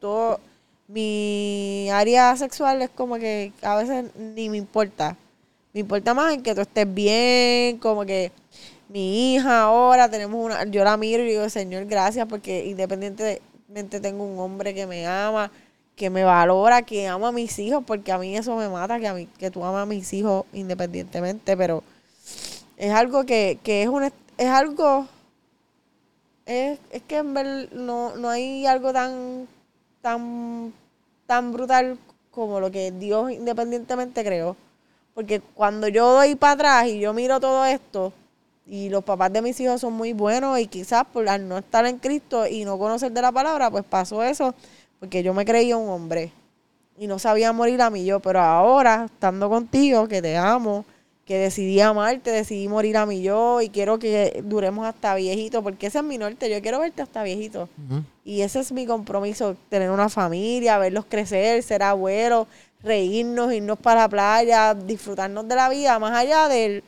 [0.00, 0.40] todo.
[0.88, 5.16] Mi área sexual es como que a veces ni me importa.
[5.74, 8.32] Me importa más en que tú estés bien, como que
[8.88, 14.24] mi hija ahora tenemos una, yo la miro y digo, Señor, gracias, porque independientemente tengo
[14.24, 15.50] un hombre que me ama,
[15.96, 19.08] que me valora, que ama a mis hijos, porque a mí eso me mata, que
[19.08, 21.82] a mí, que tú amas a mis hijos independientemente, pero
[22.76, 25.08] es algo que, que es una es algo.
[26.46, 29.48] Es, es que en ver, no, no hay algo tan,
[30.02, 30.72] tan,
[31.26, 31.98] tan brutal
[32.30, 34.56] como lo que Dios independientemente creó.
[35.14, 38.12] Porque cuando yo doy para atrás y yo miro todo esto,
[38.66, 41.86] y los papás de mis hijos son muy buenos, y quizás por al no estar
[41.86, 44.54] en Cristo y no conocer de la palabra, pues pasó eso,
[44.98, 46.32] porque yo me creía un hombre
[46.98, 50.84] y no sabía morir a mí yo, pero ahora, estando contigo, que te amo,
[51.24, 55.86] que decidí amarte, decidí morir a mí yo y quiero que duremos hasta viejito, porque
[55.86, 57.68] ese es mi norte, yo quiero verte hasta viejito.
[58.24, 62.46] Y ese es mi compromiso, tener una familia, verlos crecer, ser abuelos,
[62.84, 66.84] reírnos, irnos para la playa, disfrutarnos de la vida, más allá del,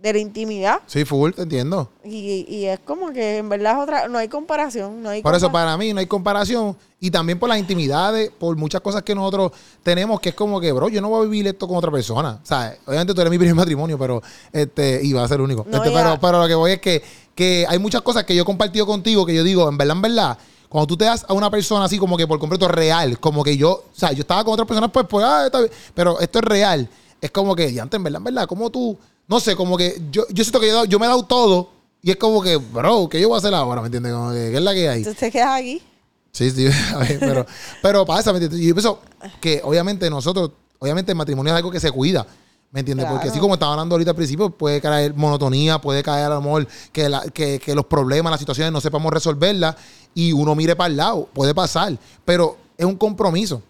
[0.00, 0.80] de la intimidad.
[0.86, 1.90] Sí, full, te entiendo.
[2.04, 5.34] Y, y es como que en verdad es otra, no hay comparación, no hay Por
[5.34, 9.14] eso para mí no hay comparación y también por las intimidades, por muchas cosas que
[9.14, 9.52] nosotros
[9.82, 12.40] tenemos que es como que, bro, yo no voy a vivir esto con otra persona.
[12.42, 15.42] O sea, obviamente tú eres mi primer matrimonio, pero este y va a ser el
[15.42, 15.66] único.
[15.68, 17.02] No, Este, pero, pero lo que voy es que,
[17.34, 20.02] que hay muchas cosas que yo he compartido contigo que yo digo, en verdad, en
[20.02, 20.38] verdad,
[20.70, 23.56] cuando tú te das a una persona así como que por completo real, como que
[23.56, 26.38] yo, o sea, yo estaba con otras personas, pues, pues, ah, está bien, pero esto
[26.38, 26.88] es real.
[27.20, 28.96] Es como que, ya antes, en verdad, en verdad, como tú,
[29.26, 32.12] no sé, como que yo, yo siento que yo, yo me he dado todo y
[32.12, 33.80] es como que, bro, ¿qué yo voy a hacer ahora?
[33.80, 34.12] ¿Me entiendes?
[34.12, 34.98] Como que, ¿qué es la que hay?
[34.98, 35.82] Entonces te quedas aquí.
[36.30, 37.46] Sí, sí, a ver, pero,
[37.82, 38.60] pero pasa, ¿me entiendes?
[38.60, 39.00] Y yo pienso
[39.40, 42.24] que obviamente nosotros, obviamente el matrimonio es algo que se cuida,
[42.72, 43.06] ¿me entiendes?
[43.06, 46.42] Porque así como estaba hablando ahorita al principio, puede caer monotonía, puede caer a lo
[46.42, 49.76] mejor que, la- que, que los problemas, las situaciones no sepamos resolverlas
[50.14, 53.62] y uno mire para el lado, puede pasar, pero es un compromiso.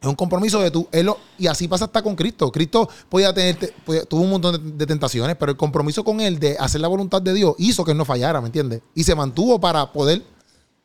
[0.00, 2.52] Es un compromiso de tú, él lo- y así pasa hasta con Cristo.
[2.52, 6.38] Cristo podía tener, podía- tuvo un montón de, de tentaciones, pero el compromiso con él
[6.38, 8.82] de hacer la voluntad de Dios hizo que él no fallara, ¿me entiendes?
[8.94, 10.22] Y se mantuvo para poder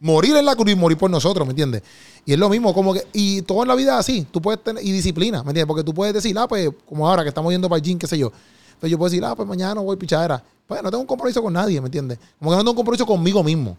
[0.02, 1.84] morir en la cruz y morir por nosotros, ¿me entiendes?
[2.26, 4.84] Y es lo mismo, como que, y todo en la vida así, tú puedes tener,
[4.84, 5.68] y disciplina, ¿me entiendes?
[5.68, 8.08] Porque tú puedes decir, ah, pues, como ahora que estamos yendo para el gym, qué
[8.08, 8.32] sé yo,
[8.80, 10.43] pues yo puedo decir, ah, pues mañana no voy pichadera.
[10.68, 12.18] Pues no tengo un compromiso con nadie, ¿me entiendes?
[12.39, 13.78] Como que no tengo un compromiso conmigo mismo.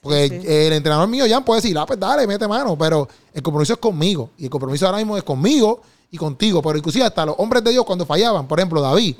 [0.00, 0.46] Porque sí.
[0.46, 3.78] el entrenador mío ya puede decir, ah, pues dale, mete mano, pero el compromiso es
[3.80, 4.30] conmigo.
[4.38, 5.82] Y el compromiso ahora mismo es conmigo
[6.12, 6.62] y contigo.
[6.62, 9.16] Pero inclusive hasta los hombres de Dios cuando fallaban, por ejemplo, David,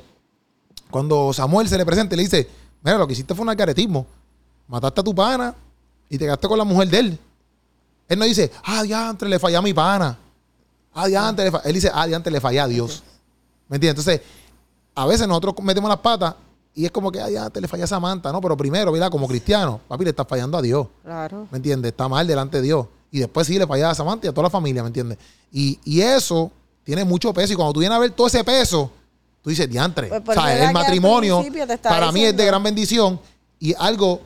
[0.90, 2.48] cuando Samuel se le presenta y le dice,
[2.82, 4.06] mira, lo que hiciste fue un algaretismo.
[4.68, 5.54] Mataste a tu pana
[6.10, 7.18] y te quedaste con la mujer de él.
[8.08, 10.18] Él no dice, ah, diantre, le fallé a mi pana.
[10.92, 11.62] Ah, diantre, le fa-".
[11.64, 13.04] Él dice, ah, diantre, le fallé a Dios.
[13.68, 14.04] ¿Me entiendes?
[14.04, 14.26] Entonces,
[14.96, 16.34] a veces nosotros metemos las patas
[16.74, 18.32] y es como que, ah, diantre, le fallé a Samantha.
[18.32, 20.88] No, pero primero, mira, como cristiano, papi, le estás fallando a Dios.
[21.04, 21.46] Claro.
[21.52, 21.92] ¿Me entiendes?
[21.92, 22.86] Está mal delante de Dios.
[23.12, 25.18] Y después sí le falla a Samantha y a toda la familia, ¿me entiendes?
[25.52, 26.50] Y, y eso
[26.82, 27.52] tiene mucho peso.
[27.52, 28.90] Y cuando tú vienes a ver todo ese peso,
[29.42, 30.08] tú dices, diantre.
[30.08, 31.44] Pues o por eso sea, el matrimonio
[31.82, 33.20] para mí es de gran bendición
[33.60, 34.20] y algo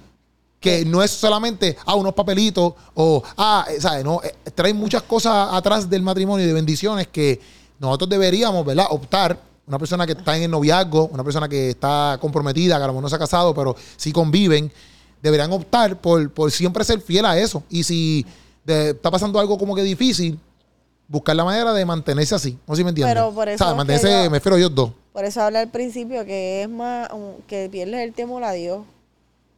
[0.64, 4.02] que no es solamente, ah, unos papelitos o, ah, eh, ¿sabes?
[4.04, 7.40] No, eh, trae muchas cosas atrás del matrimonio y de bendiciones que
[7.78, 8.86] nosotros deberíamos, ¿verdad?
[8.90, 9.38] Optar.
[9.66, 12.92] Una persona que está en el noviazgo, una persona que está comprometida, que a lo
[12.92, 14.70] mejor no se ha casado, pero sí conviven,
[15.22, 17.62] deberían optar por, por siempre ser fiel a eso.
[17.70, 18.26] Y si
[18.64, 20.38] de- está pasando algo como que difícil,
[21.08, 22.58] buscar la manera de mantenerse así.
[22.66, 23.14] No sé si me entiendes.
[23.14, 24.90] Pero por eso O sea, mantenerse, yo- me refiero a ellos dos.
[25.14, 27.08] Por eso hablé al principio que es más
[27.46, 28.80] que pierdes el temor a Dios.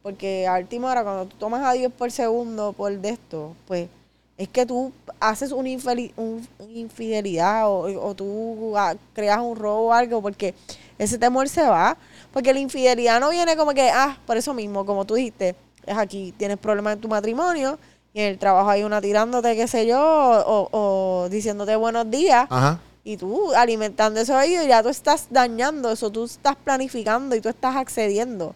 [0.07, 3.89] Porque a última hora, cuando tú tomas a Dios por segundo, por de esto, pues
[4.37, 5.67] es que tú haces una
[6.15, 8.73] un- infidelidad o, o tú
[9.13, 10.53] creas un robo o algo, porque
[10.97, 11.97] ese temor se va.
[12.31, 15.55] Porque la infidelidad no viene como que, ah, por eso mismo, como tú dijiste,
[15.85, 17.77] es aquí, tienes problemas en tu matrimonio
[18.13, 22.47] y en el trabajo hay una tirándote, qué sé yo, o, o diciéndote buenos días.
[22.49, 22.79] Ajá.
[23.03, 27.49] Y tú alimentando ese oído, ya tú estás dañando eso, tú estás planificando y tú
[27.49, 28.55] estás accediendo.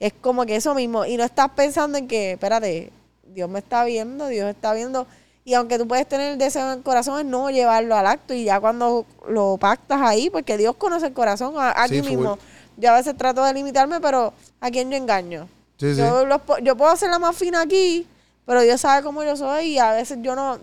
[0.00, 1.04] Es como que eso mismo.
[1.04, 2.92] Y no estás pensando en que, espérate,
[3.26, 5.06] Dios me está viendo, Dios está viendo.
[5.44, 8.34] Y aunque tú puedes tener el deseo en el corazón, es no llevarlo al acto.
[8.34, 12.38] Y ya cuando lo pactas ahí, porque Dios conoce el corazón, aquí Sí, mismo.
[12.76, 15.48] Yo a veces trato de limitarme, pero ¿a quién yo engaño?
[15.78, 16.00] Sí, sí.
[16.00, 18.06] Yo, los yo puedo hacer la más fina aquí,
[18.46, 20.58] pero Dios sabe cómo yo soy y a veces yo no...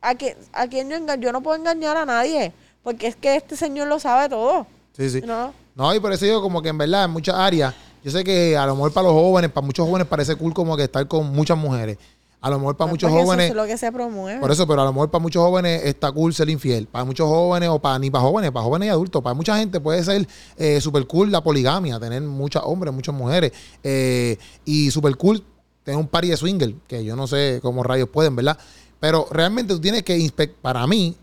[0.00, 1.22] ¿A quién, a quién yo engaño?
[1.22, 2.52] Yo no puedo engañar a nadie,
[2.82, 4.66] porque es que este Señor lo sabe todo.
[4.96, 5.20] Sí, sí.
[5.22, 5.52] ¿no?
[5.74, 7.74] No, y por eso digo como que en verdad en muchas áreas,
[8.04, 10.76] yo sé que a lo mejor para los jóvenes, para muchos jóvenes parece cool como
[10.76, 11.96] que estar con muchas mujeres.
[12.42, 14.38] A lo mejor para muchos Porque jóvenes, Eso es lo que se promueve.
[14.38, 16.86] por eso, pero a lo mejor para muchos jóvenes está cool ser infiel.
[16.86, 19.80] Para muchos jóvenes, o para ni para jóvenes, para jóvenes y adultos, para mucha gente
[19.80, 20.28] puede ser
[20.58, 23.50] eh, super cool la poligamia, tener muchos hombres, muchas mujeres.
[23.82, 24.36] eh,
[24.66, 25.42] y super cool
[25.84, 28.58] tener un party de swinger, que yo no sé cómo rayos pueden, ¿verdad?
[29.00, 31.16] Pero realmente tú tienes que inspectar, para mí,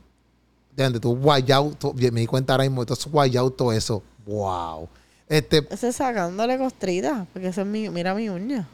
[0.76, 1.74] de donde tú guayao,
[2.12, 4.02] me di cuenta ahora mismo, tú guayao todo eso.
[4.26, 4.90] Wow.
[5.32, 8.68] Este, Ese es sacándole costrita, porque ese es mi, mira mi uña.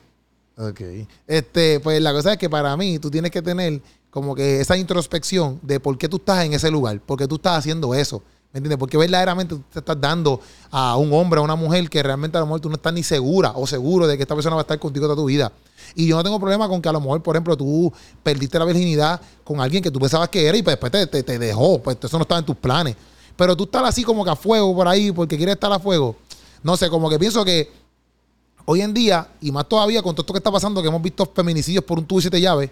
[0.58, 0.82] Ok.
[1.28, 3.80] Este, pues la cosa es que para mí tú tienes que tener
[4.10, 7.36] como que esa introspección de por qué tú estás en ese lugar, por qué tú
[7.36, 8.24] estás haciendo eso.
[8.52, 8.80] ¿Me entiendes?
[8.80, 10.40] Porque verdaderamente tú te estás dando
[10.72, 13.04] a un hombre, a una mujer que realmente a lo mejor tú no estás ni
[13.04, 15.52] segura o seguro de que esta persona va a estar contigo toda tu vida.
[15.94, 17.94] Y yo no tengo problema con que a lo mejor, por ejemplo, tú
[18.24, 21.22] perdiste la virginidad con alguien que tú pensabas que era y pues después te, te-
[21.24, 21.80] te dejó.
[21.84, 22.96] Pues eso no estaba en tus planes.
[23.36, 26.16] Pero tú estás así como que a fuego por ahí porque quieres estar a fuego.
[26.68, 27.72] No sé, como que pienso que
[28.66, 31.26] hoy en día, y más todavía con todo esto que está pasando, que hemos visto
[31.34, 32.70] feminicidios por un tubo y siete llaves,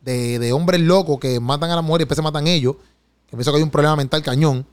[0.00, 2.76] de, de hombres locos que matan a las mujeres y después se matan ellos,
[3.28, 4.64] que pienso que hay un problema mental cañón.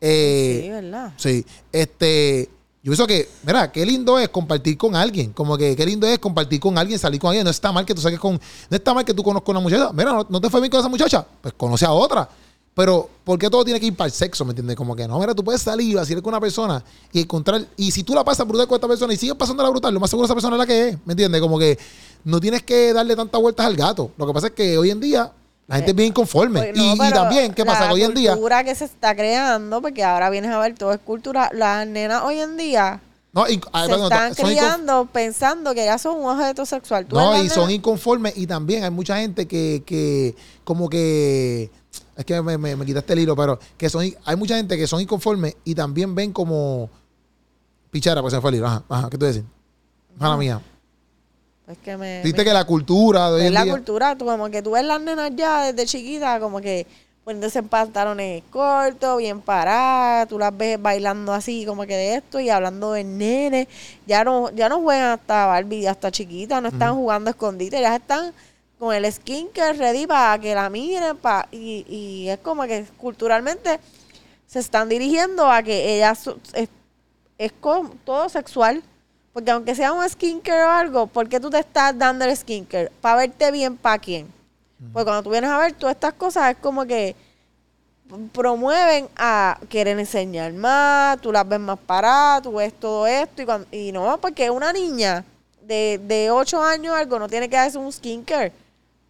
[0.00, 1.12] Eh, sí, ¿verdad?
[1.16, 2.50] Sí, este,
[2.82, 6.18] yo pienso que, mira, qué lindo es compartir con alguien, como que qué lindo es
[6.18, 8.92] compartir con alguien, salir con alguien, no está mal que tú saques con, no está
[8.92, 10.88] mal que tú conozcas a una muchacha, mira, no, no te fue bien con esa
[10.88, 12.28] muchacha, pues conoce a otra,
[12.76, 14.76] pero ¿por qué todo tiene que ir para el sexo, me entiendes?
[14.76, 17.90] Como que no, mira, tú puedes salir y vacilar con una persona y encontrar, y
[17.90, 20.26] si tú la pasas brutal con esta persona y sigues pasándola brutal, lo más seguro
[20.26, 21.40] esa persona es la que es, ¿me entiendes?
[21.40, 21.78] Como que
[22.24, 25.00] no tienes que darle tantas vueltas al gato, lo que pasa es que hoy en
[25.00, 25.32] día
[25.66, 27.80] la gente es bien inconforme, Pues y, no, y también, ¿qué pasa?
[27.80, 28.32] la Que hoy en día...
[28.32, 31.50] cultura que se está creando, porque ahora vienes a ver todo es cultura.
[31.54, 33.00] Las nenas hoy en día
[33.36, 37.04] No, ah, se perdón, están son criando pensando que ya son un objeto sexual.
[37.06, 40.34] Tú No, y son inconformes y también hay mucha gente que, que
[40.64, 41.70] como que,
[42.16, 44.86] es que me, me- me quitaste el hilo, pero que son, hay mucha gente que
[44.86, 46.88] son inconformes y también ven como,
[47.90, 49.42] pichara, pues se fue el hilo, ajá, ajá, ¿qué tú decís?
[50.18, 50.60] Mala mía.
[51.68, 54.16] Es que me, Viste me- que la cultura de hoy es en la día- cultura,
[54.16, 56.86] tú, como que tú ves las nenas ya desde chiquitas, como que
[57.26, 62.38] poniéndose en pantalones cortos, bien paradas, tú las ves bailando así, como que de esto,
[62.38, 63.66] y hablando de nene,
[64.06, 67.96] ya no, ya no juegan hasta Barbie, hasta chiquitas, no están jugando a escondite, ya
[67.96, 68.32] están
[68.78, 73.80] con el skincare ready para que la miren, pa, y, y es como que culturalmente
[74.46, 76.68] se están dirigiendo a que ellas su- es,
[77.38, 78.84] es con- todo sexual.
[79.32, 82.90] Porque aunque sea un skincare o algo, ¿por qué tú te estás dando el skincare?
[83.02, 84.28] ¿Para verte bien para quién?
[84.92, 87.16] Porque cuando tú vienes a ver todas estas cosas es como que
[88.32, 93.46] promueven a querer enseñar más, tú las ves más paradas, tú ves todo esto y,
[93.46, 95.24] cuan- y no, porque una niña
[95.62, 98.52] de, de 8 años algo no tiene que darse un skincare,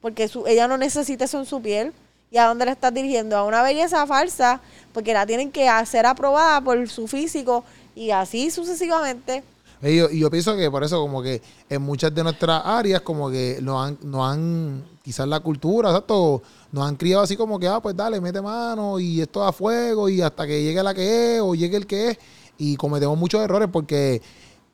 [0.00, 1.92] porque su, ella no necesita eso en su piel.
[2.28, 3.36] ¿Y a dónde la estás dirigiendo?
[3.36, 4.60] A una belleza falsa,
[4.92, 7.64] porque la tienen que hacer aprobada por su físico
[7.94, 9.44] y así sucesivamente.
[9.82, 13.02] Y yo, y yo pienso que por eso como que en muchas de nuestras áreas
[13.02, 17.58] como que nos han, nos han quizás la cultura, exacto, nos han criado así como
[17.58, 20.94] que, ah, pues dale, mete mano y esto a fuego y hasta que llegue la
[20.94, 22.18] que es o llegue el que es
[22.58, 24.22] y cometemos muchos errores porque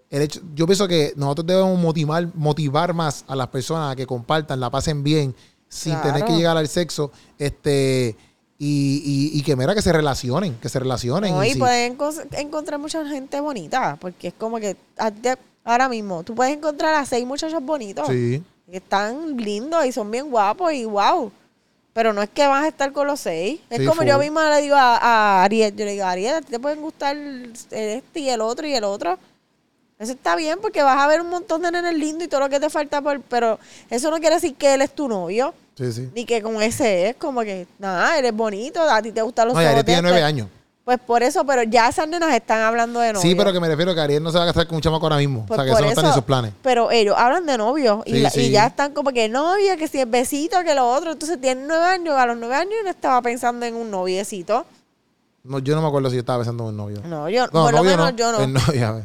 [0.08, 4.06] el hecho, yo pienso que nosotros debemos motivar, motivar más a las personas a que
[4.06, 5.34] compartan, la pasen bien
[5.68, 6.12] sin Claro.
[6.12, 8.16] tener que llegar al sexo, este...
[8.64, 9.02] Y,
[9.34, 11.34] y, y que mira que se relacionen, que se relacionen.
[11.34, 15.10] No, y y si- pueden encon- encontrar mucha gente bonita, porque es como que a
[15.10, 18.40] ti te- ahora mismo tú puedes encontrar a seis muchachos bonitos sí.
[18.70, 21.32] que están lindos y son bien guapos y wow.
[21.92, 23.60] Pero no es que vas a estar con los seis.
[23.68, 26.40] Es Sí, como yo misma le digo a, a Ariel, yo le digo, Ariel, a
[26.40, 29.18] ti te pueden gustar este y el otro y el otro.
[29.98, 32.48] Eso está bien porque vas a ver un montón de nenes lindos y todo lo
[32.48, 33.58] que te falta por, pero
[33.90, 36.10] eso no quiere decir que él es tu novio, Sí, sí.
[36.14, 39.54] ni que con ese es como que, nada, eres bonito, a ti te gustan los
[39.54, 40.08] No, y Ariel tiene este.
[40.10, 40.48] nueve años.
[40.84, 43.22] Pues por eso, pero ya esas nenas están hablando de novio.
[43.22, 45.06] Sí, pero que me refiero que Ariel no se va a casar con un chamaco
[45.06, 45.46] ahora mismo.
[45.46, 46.52] Pues o sea, que eso no está en sus planes.
[46.60, 50.10] Pero ellos hablan de novio y, Sí, ya están como que novio, que si es
[50.10, 51.12] besito, que lo otro.
[51.12, 54.66] Entonces tienen nueve años, a los nueve años no estaba pensando en un noviecito.
[55.44, 57.00] No, yo no me acuerdo si yo estaba besando a un novio.
[57.04, 58.16] No, yo, No, por lo menos no.
[58.18, 59.02] yo no.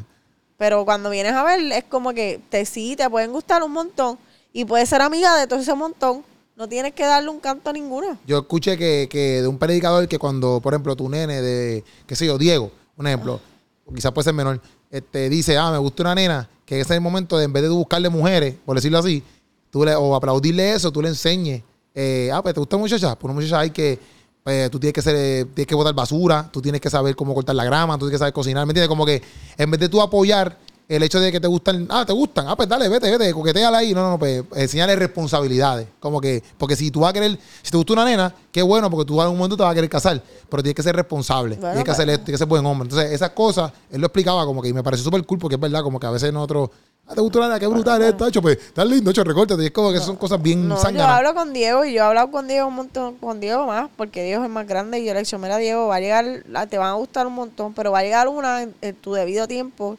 [0.57, 4.17] Pero cuando vienes a ver, es como que te sí, te pueden gustar un montón
[4.51, 6.23] y puedes ser amiga de todo ese montón.
[6.57, 8.17] No tienes que darle un canto a ninguno.
[8.25, 12.15] Yo escuché que, que de un predicador que cuando, por ejemplo, tu nene de, qué
[12.15, 13.39] sé yo, Diego, un ejemplo,
[13.85, 16.97] o quizás puede ser menor, este, dice, ah, me gusta una nena, que ese es
[16.97, 19.21] el momento de en vez de buscarle mujeres, por decirlo así,
[19.69, 21.61] tú le, o aplaudirle eso, tú le enseñes,
[21.93, 23.99] eh, ah, pues te gusta muchacha, pues una muchacha hay que,
[24.43, 27.55] pues tú tienes que ser, tienes que botar basura, tú tienes que saber cómo cortar
[27.55, 28.89] la grama, tú tienes que saber cocinar, ¿me entiendes?
[28.89, 29.21] Como que
[29.57, 30.57] en vez de tú apoyar
[30.89, 33.79] el hecho de que te gustan, ah, te gustan, ah, pues dale, vete, vete, coqueteala
[33.79, 33.93] ahí.
[33.93, 35.87] No, no, no, pues enseñarle responsabilidades.
[35.99, 38.89] Como que, porque si tú vas a querer, si te gusta una nena, qué bueno,
[38.89, 41.55] porque tú en algún momento te vas a querer casar, pero tienes que ser responsable,
[41.55, 42.13] Bueno, tienes que hacer pues.
[42.13, 42.85] esto, tienes que ser buen hombre.
[42.89, 45.61] Entonces, esas cosas, él lo explicaba como que y me pareció súper cool, porque es
[45.61, 46.69] verdad, como que a veces nosotros,
[47.05, 49.63] ah, te gusta una nena, qué brutal es, tacho, pues, está lindo, hecho, recórtate.
[49.63, 52.05] Y es como que son cosas bien No, yo hablo con Diego y yo he
[52.05, 55.13] hablado con Diego un montón, con Diego más, porque Diego es más grande y yo
[55.13, 57.73] le he dicho, mira Diego, va a llegar, la- te van a gustar un montón,
[57.73, 59.97] pero va a llegar una en, en tu debido tiempo.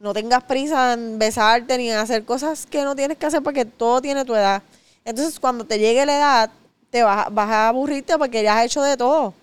[0.00, 3.64] No tengas prisa en besarte ni en hacer cosas que no tienes que hacer porque
[3.64, 4.62] todo tiene tu edad.
[5.04, 6.50] Entonces cuando te llegue la edad,
[6.90, 9.34] te vas, vas a aburrirte porque ya has hecho de todo.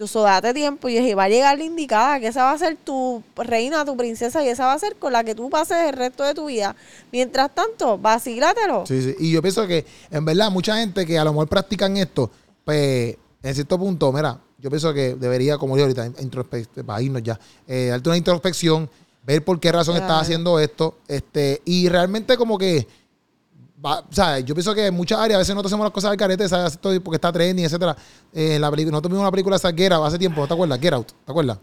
[0.00, 3.22] Entonces date tiempo y va a llegar la indicada, que esa va a ser tu
[3.36, 6.24] reina, tu princesa y esa va a ser con la que tú pases el resto
[6.24, 6.74] de tu vida.
[7.12, 8.86] Mientras tanto, vacílatelo.
[8.86, 9.14] Sí, sí.
[9.18, 12.30] Y yo pienso que, en verdad, mucha gente que a lo mejor practican esto,
[12.64, 17.22] pues, en cierto punto, mira, yo pienso que debería, como yo ahorita, introspección, para irnos
[17.22, 17.38] ya,
[17.68, 18.88] eh, darte una introspección,
[19.24, 20.22] ver por qué razón estás Claro.
[20.22, 22.86] haciendo esto, este, y realmente como que,
[23.84, 26.10] va- o sea, yo pienso que en muchas áreas a veces nosotros hacemos las cosas
[26.10, 26.72] al carete, ¿sabes?
[26.72, 27.96] Esto porque está trending, etcétera.
[28.32, 30.78] Eh, la película, nosotros vimos una película esa Get Out hace tiempo, ¿no te acuerdas?
[30.80, 31.58] Get Out, ¿te acuerdas?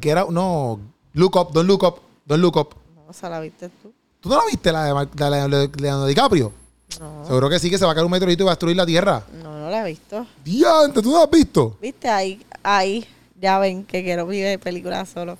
[0.00, 0.80] Get Out, no,
[1.14, 2.74] Look Up, Don't Look Up, Don't Look Up.
[2.94, 3.92] No, o sea, la viste tú.
[4.20, 6.52] ¿Tú no la viste, la de, Mar- la de Leonardo DiCaprio?
[7.00, 8.76] No, Seguro que sí, que se va a caer un meteorito y va a destruir
[8.76, 9.22] la Tierra.
[9.42, 10.26] no, no la he visto.
[10.44, 11.76] Diante, ¿tú no la has visto?
[11.80, 12.08] ¿Viste?
[12.08, 13.06] Ahí, ahí,
[13.40, 15.36] ya ven que quiero ver películas solo.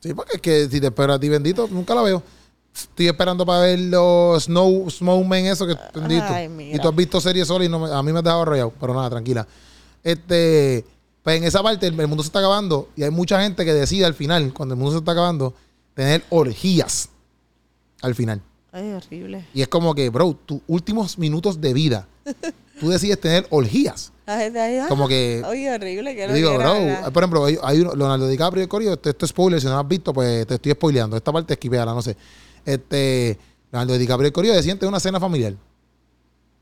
[0.00, 2.22] Sí, porque es que si te espero a ti, bendito, nunca la veo.
[2.74, 6.24] Estoy esperando para ver los Snow, Snowmen, eso que bendito.
[6.28, 6.76] Ay, mira.
[6.76, 8.72] Y tú has visto series sola y no me- a mí me has dejado arrollado.
[8.80, 9.46] Pero nada, tranquila.
[10.04, 10.84] Este,
[11.24, 13.74] pues en esa parte el, el mundo se está acabando y hay mucha gente que
[13.74, 15.54] decide al final, cuando el mundo se está acabando,
[15.94, 17.08] tener orgías
[18.00, 18.40] al final.
[18.70, 19.44] Ay, horrible.
[19.54, 22.06] Y es como que, bro, tus últimos minutos de vida,
[22.80, 24.12] tú decides tener orgías.
[24.88, 26.14] Como que Ay, horrible.
[26.14, 26.74] Que digo, bro,
[27.12, 29.72] por ejemplo, hay, hay uno, Leonardo DiCaprio y Corio, esto, esto es spoiler, si no
[29.72, 31.16] lo has visto, pues te estoy spoileando.
[31.16, 32.16] Esta parte esquipeala, no sé.
[32.64, 33.38] Este,
[33.72, 35.54] Leonardo DiCaprio y el Corio se siente una cena familiar.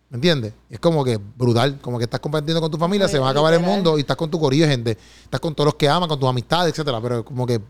[0.08, 0.52] ¿Me entiendes?
[0.70, 3.52] Es como que brutal, como que estás compartiendo con tu familia, se va a acabar
[3.54, 6.20] el mundo y estás con tu corillo gente, estás con todos los que aman, con
[6.20, 7.60] tus amistades, etcétera, pero como que,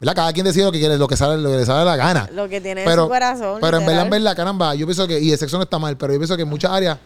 [0.00, 0.14] ¿verdad?
[0.14, 2.30] Cada quien decide lo que quiere, lo que sale, lo que le sale la gana.
[2.32, 3.58] Lo que tiene Pero, en su corazón.
[3.60, 5.98] pero en verdad, en verdad, caramba, yo pienso que, y el sexo no está mal,
[5.98, 6.98] pero yo pienso que en muchas áreas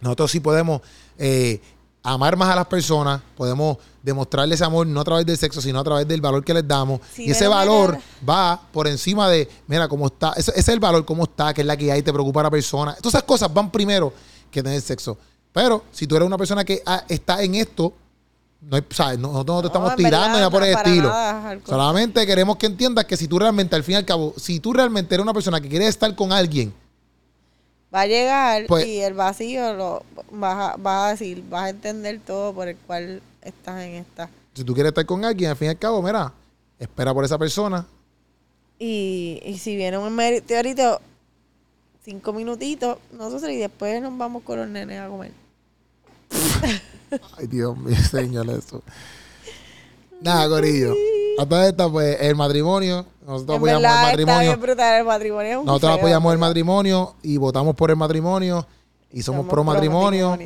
[0.00, 0.80] nosotros sí podemos
[1.18, 1.60] eh,
[2.02, 5.84] amar más a las personas, podemos demostrarles amor no a través del sexo, sino a
[5.84, 7.00] través del valor que les damos.
[7.12, 7.98] Sí, y ese valor
[8.28, 11.60] va por encima de, mira, cómo está, ese, ese es el valor, cómo está, que
[11.60, 12.94] es la que hay, te preocupa a la persona.
[12.94, 14.12] Todas esas cosas van primero
[14.50, 15.18] que tener sexo.
[15.52, 17.92] Pero si tú eres una persona que ah, está en esto,
[18.62, 19.18] no hay, ¿sabes?
[19.18, 21.08] No- nosotros no te estamos tirando verdad, ya por el estilo.
[21.08, 21.58] nada.
[21.66, 24.72] Solamente queremos que entiendas que si tú realmente, al fin y al cabo, si tú
[24.72, 26.72] realmente eres una persona que quiere estar con alguien,
[27.94, 31.68] Va a llegar Pues- y el vacío lo vas a, vas a decir, vas a
[31.70, 34.28] entender todo por el cual estás en esta.
[34.54, 36.32] si tú quieres estar con alguien, al fin y al cabo, mira,
[36.78, 37.86] espera por esa persona.
[38.78, 41.00] Y, y si viene un meteorito,
[42.04, 45.32] cinco minutitos, nosotros y después nos vamos con los nenes a comer.
[47.38, 48.82] Ay, Dios mío, señor, eso.
[50.20, 50.94] Nada, Corillo.
[51.38, 53.06] Hasta esta, pues, el matrimonio.
[53.30, 54.56] Nosotros En apoyamos verdad, el está bien matrimonio.
[54.66, 55.62] brutal el matrimonio.
[55.64, 58.66] Nosotros apoyamos el matrimonio y votamos por el matrimonio
[59.12, 60.38] y somos, pro matrimonio.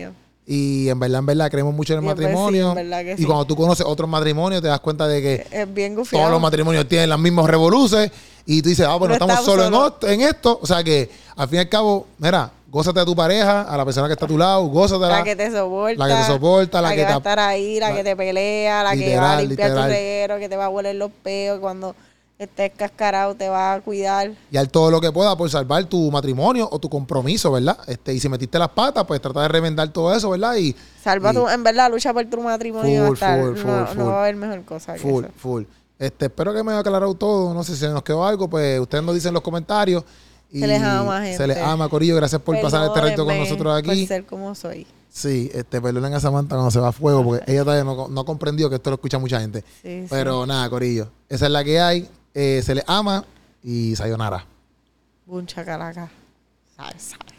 [0.46, 2.74] Y en verdad, en verdad, creemos mucho en el Y en verdad, matrimonio.
[2.74, 3.24] sí, en que y sí.
[3.24, 6.86] cuando tú conoces otros matrimonios, te das cuenta de que Es bien todos los matrimonios
[6.86, 8.10] tienen las mismas revoluces
[8.44, 9.92] y tú dices, ah, pues no estamos estamos solos en solos.
[10.00, 10.58] ot- en, esto.
[10.62, 13.86] O sea que, al fin y al cabo, mira, gózate a tu pareja, a la
[13.86, 16.06] persona que está a tu lado, gózate La que te soporta.
[16.06, 18.14] la que te soporta, la que va te a estar ahí, la, la- que te
[18.14, 19.88] pelea, la que va a limpiar literal.
[19.88, 21.94] tu reguero, que te va a hueler los peos, cuando
[22.38, 24.32] estés cascarado te va a cuidar.
[24.50, 27.78] y al todo lo que pueda por salvar tu matrimonio o tu compromiso, ¿verdad?
[27.86, 30.56] Este, y si metiste las patas, pues trata de remendar todo eso, ¿verdad?
[30.56, 33.06] Y Salva y tu, en verdad, lucha por tu matrimonio.
[33.06, 35.32] Full, full, no, full, no va a haber mejor cosa que full, eso.
[35.36, 35.62] full.
[35.98, 37.54] Este, espero que me haya aclarado todo.
[37.54, 40.04] No sé si se nos quedó algo, pues ustedes nos dicen en los comentarios.
[40.50, 41.70] Y Se les ama, Se les gente.
[41.70, 42.14] ama, Corillo.
[42.16, 43.88] Gracias por pasar este reto con nosotros aquí.
[44.00, 44.86] Por ser como soy.
[45.08, 48.20] Sí, este, perdonen a Samantha cuando se va a fuego, porque ella todavía no, no
[48.20, 49.60] ha comprendido que esto lo escucha mucha gente.
[49.82, 50.06] Sí, sí.
[50.10, 51.08] Pero nada, Corillo.
[51.28, 52.08] Esa es la que hay.
[52.34, 53.24] Eh, se les ama
[53.62, 54.44] y sayonara.
[55.24, 56.10] Buncha calaca.
[56.76, 57.33] Sabes, sabes.